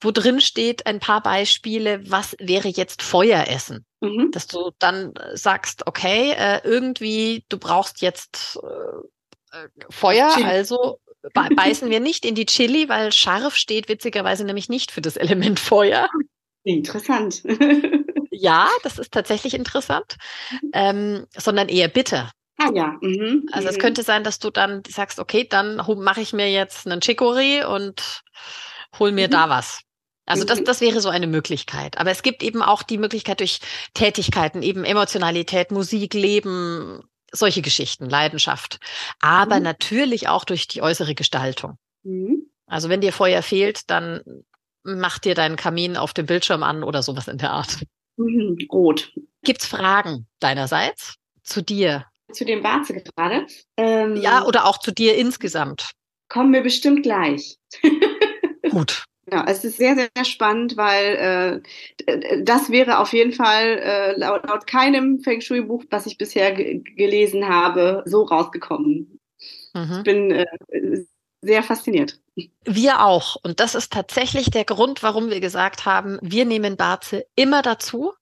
wo 0.00 0.10
drin 0.10 0.40
steht 0.40 0.86
ein 0.86 1.00
paar 1.00 1.22
Beispiele, 1.22 2.00
was 2.10 2.36
wäre 2.38 2.68
jetzt 2.68 3.02
Feueressen. 3.02 3.84
Mhm. 4.00 4.30
Dass 4.32 4.46
du 4.46 4.70
dann 4.78 5.14
sagst, 5.34 5.86
okay, 5.86 6.32
äh, 6.36 6.60
irgendwie, 6.64 7.44
du 7.48 7.58
brauchst 7.58 8.02
jetzt 8.02 8.58
äh, 9.52 9.58
äh 9.58 9.68
Feuer, 9.90 10.30
Chili. 10.34 10.46
also 10.46 10.98
beißen 11.56 11.90
wir 11.90 12.00
nicht 12.00 12.24
in 12.24 12.34
die 12.34 12.46
Chili, 12.46 12.88
weil 12.88 13.12
scharf 13.12 13.56
steht 13.56 13.88
witzigerweise 13.88 14.44
nämlich 14.44 14.68
nicht 14.68 14.90
für 14.90 15.00
das 15.00 15.16
Element 15.16 15.60
Feuer. 15.60 16.08
Interessant. 16.64 17.42
ja, 18.32 18.68
das 18.82 18.98
ist 18.98 19.12
tatsächlich 19.12 19.54
interessant, 19.54 20.16
mhm. 20.50 20.70
ähm, 20.72 21.26
sondern 21.36 21.68
eher 21.68 21.88
bitter. 21.88 22.30
Ah 22.58 22.70
ja. 22.74 22.96
Mhm. 23.00 23.46
Also 23.52 23.68
es 23.68 23.76
mhm. 23.76 23.80
könnte 23.80 24.02
sein, 24.02 24.24
dass 24.24 24.38
du 24.38 24.50
dann 24.50 24.82
sagst, 24.88 25.18
okay, 25.18 25.46
dann 25.48 25.76
mache 25.76 26.20
ich 26.20 26.32
mir 26.32 26.50
jetzt 26.50 26.86
einen 26.86 27.00
Chicory 27.00 27.64
und 27.64 28.22
hol 28.98 29.12
mir 29.12 29.28
Mhm. 29.28 29.32
da 29.32 29.48
was. 29.48 29.80
Also 30.26 30.44
das, 30.44 30.60
Mhm. 30.60 30.64
das 30.64 30.80
wäre 30.80 31.00
so 31.00 31.08
eine 31.08 31.26
Möglichkeit. 31.26 31.98
Aber 31.98 32.10
es 32.10 32.22
gibt 32.22 32.42
eben 32.42 32.62
auch 32.62 32.82
die 32.82 32.98
Möglichkeit 32.98 33.40
durch 33.40 33.60
Tätigkeiten, 33.94 34.62
eben 34.62 34.84
Emotionalität, 34.84 35.72
Musik, 35.72 36.14
Leben, 36.14 37.02
solche 37.32 37.62
Geschichten, 37.62 38.08
Leidenschaft. 38.08 38.78
Aber 39.20 39.56
Mhm. 39.56 39.62
natürlich 39.64 40.28
auch 40.28 40.44
durch 40.44 40.68
die 40.68 40.82
äußere 40.82 41.14
Gestaltung. 41.14 41.78
Mhm. 42.04 42.46
Also 42.66 42.88
wenn 42.88 43.00
dir 43.00 43.12
Feuer 43.12 43.42
fehlt, 43.42 43.90
dann 43.90 44.22
mach 44.84 45.18
dir 45.18 45.34
deinen 45.34 45.56
Kamin 45.56 45.96
auf 45.96 46.12
dem 46.14 46.26
Bildschirm 46.26 46.62
an 46.62 46.84
oder 46.84 47.02
sowas 47.02 47.28
in 47.28 47.38
der 47.38 47.50
Art. 47.50 47.78
Mhm. 48.16 48.58
Rot. 48.70 49.12
Gibt's 49.42 49.66
Fragen 49.66 50.26
deinerseits 50.40 51.16
zu 51.42 51.62
dir? 51.62 52.06
Zu 52.32 52.44
dem 52.44 52.62
Barze 52.62 52.94
gerade. 52.94 53.46
Ähm, 53.76 54.16
Ja, 54.16 54.44
oder 54.44 54.66
auch 54.66 54.78
zu 54.78 54.92
dir 54.92 55.16
insgesamt? 55.16 55.90
kommen 56.32 56.54
wir 56.54 56.62
bestimmt 56.62 57.02
gleich. 57.02 57.58
Gut. 58.70 59.04
Ja, 59.30 59.44
es 59.46 59.64
ist 59.64 59.76
sehr, 59.76 59.94
sehr 59.94 60.24
spannend, 60.24 60.76
weil 60.78 61.62
äh, 62.06 62.42
das 62.42 62.70
wäre 62.70 62.98
auf 62.98 63.12
jeden 63.12 63.32
Fall 63.32 63.78
äh, 63.78 64.18
laut, 64.18 64.48
laut 64.48 64.66
keinem 64.66 65.20
Feng 65.20 65.42
Shui-Buch, 65.42 65.84
was 65.90 66.06
ich 66.06 66.16
bisher 66.16 66.52
gelesen 66.52 67.48
habe, 67.48 68.02
so 68.06 68.22
rausgekommen. 68.22 69.20
Mhm. 69.74 69.92
Ich 69.98 70.02
bin 70.02 70.30
äh, 70.30 71.04
sehr 71.42 71.62
fasziniert. 71.62 72.18
Wir 72.64 73.00
auch. 73.04 73.36
Und 73.42 73.60
das 73.60 73.74
ist 73.74 73.92
tatsächlich 73.92 74.50
der 74.50 74.64
Grund, 74.64 75.02
warum 75.02 75.28
wir 75.30 75.40
gesagt 75.40 75.84
haben, 75.84 76.18
wir 76.22 76.44
nehmen 76.46 76.76
Barze 76.76 77.24
immer 77.34 77.62
dazu, 77.62 78.12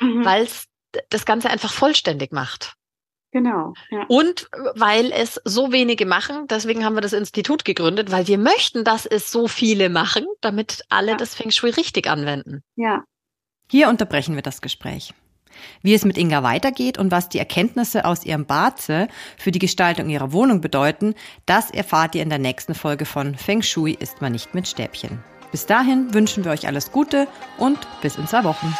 Mhm. 0.00 0.24
weil 0.24 0.44
es 0.44 0.66
das 1.10 1.24
Ganze 1.26 1.50
einfach 1.50 1.72
vollständig 1.72 2.32
macht. 2.32 2.74
Genau. 3.30 3.74
Ja. 3.90 4.04
Und 4.08 4.48
weil 4.74 5.12
es 5.12 5.38
so 5.44 5.70
wenige 5.70 6.06
machen, 6.06 6.46
deswegen 6.48 6.82
haben 6.84 6.94
wir 6.94 7.02
das 7.02 7.12
Institut 7.12 7.64
gegründet, 7.66 8.10
weil 8.10 8.26
wir 8.26 8.38
möchten, 8.38 8.84
dass 8.84 9.04
es 9.04 9.30
so 9.30 9.48
viele 9.48 9.90
machen, 9.90 10.24
damit 10.40 10.82
alle 10.88 11.10
Ja. 11.10 11.16
das 11.18 11.34
Feng 11.34 11.50
Shui 11.50 11.70
richtig 11.70 12.06
anwenden. 12.08 12.62
ja. 12.76 13.04
Hier 13.70 13.90
unterbrechen 13.90 14.34
wir 14.34 14.40
das 14.40 14.62
Gespräch. 14.62 15.12
Wie 15.82 15.94
es 15.94 16.04
mit 16.04 16.18
Inga 16.18 16.42
weitergeht 16.42 16.98
und 16.98 17.10
was 17.10 17.28
die 17.28 17.38
Erkenntnisse 17.38 18.04
aus 18.04 18.24
ihrem 18.24 18.46
Barze 18.46 19.08
für 19.36 19.50
die 19.50 19.58
Gestaltung 19.58 20.08
ihrer 20.08 20.32
Wohnung 20.32 20.60
bedeuten, 20.60 21.14
das 21.46 21.70
erfahrt 21.70 22.14
ihr 22.14 22.22
in 22.22 22.30
der 22.30 22.38
nächsten 22.38 22.74
Folge 22.74 23.04
von 23.04 23.34
Feng 23.34 23.62
Shui 23.62 23.92
ist 23.92 24.20
man 24.20 24.32
nicht 24.32 24.54
mit 24.54 24.68
Stäbchen. 24.68 25.22
Bis 25.50 25.66
dahin 25.66 26.12
wünschen 26.12 26.44
wir 26.44 26.52
euch 26.52 26.66
alles 26.66 26.92
Gute 26.92 27.26
und 27.56 27.78
bis 28.02 28.16
in 28.16 28.26
zwei 28.26 28.44
Wochen. 28.44 28.74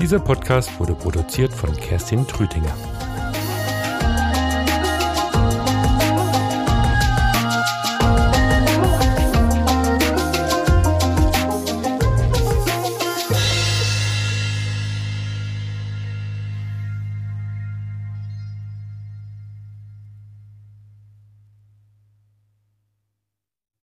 Dieser 0.00 0.18
Podcast 0.18 0.80
wurde 0.80 0.94
produziert 0.94 1.52
von 1.52 1.76
Kerstin 1.76 2.26
Trütinger. 2.26 2.74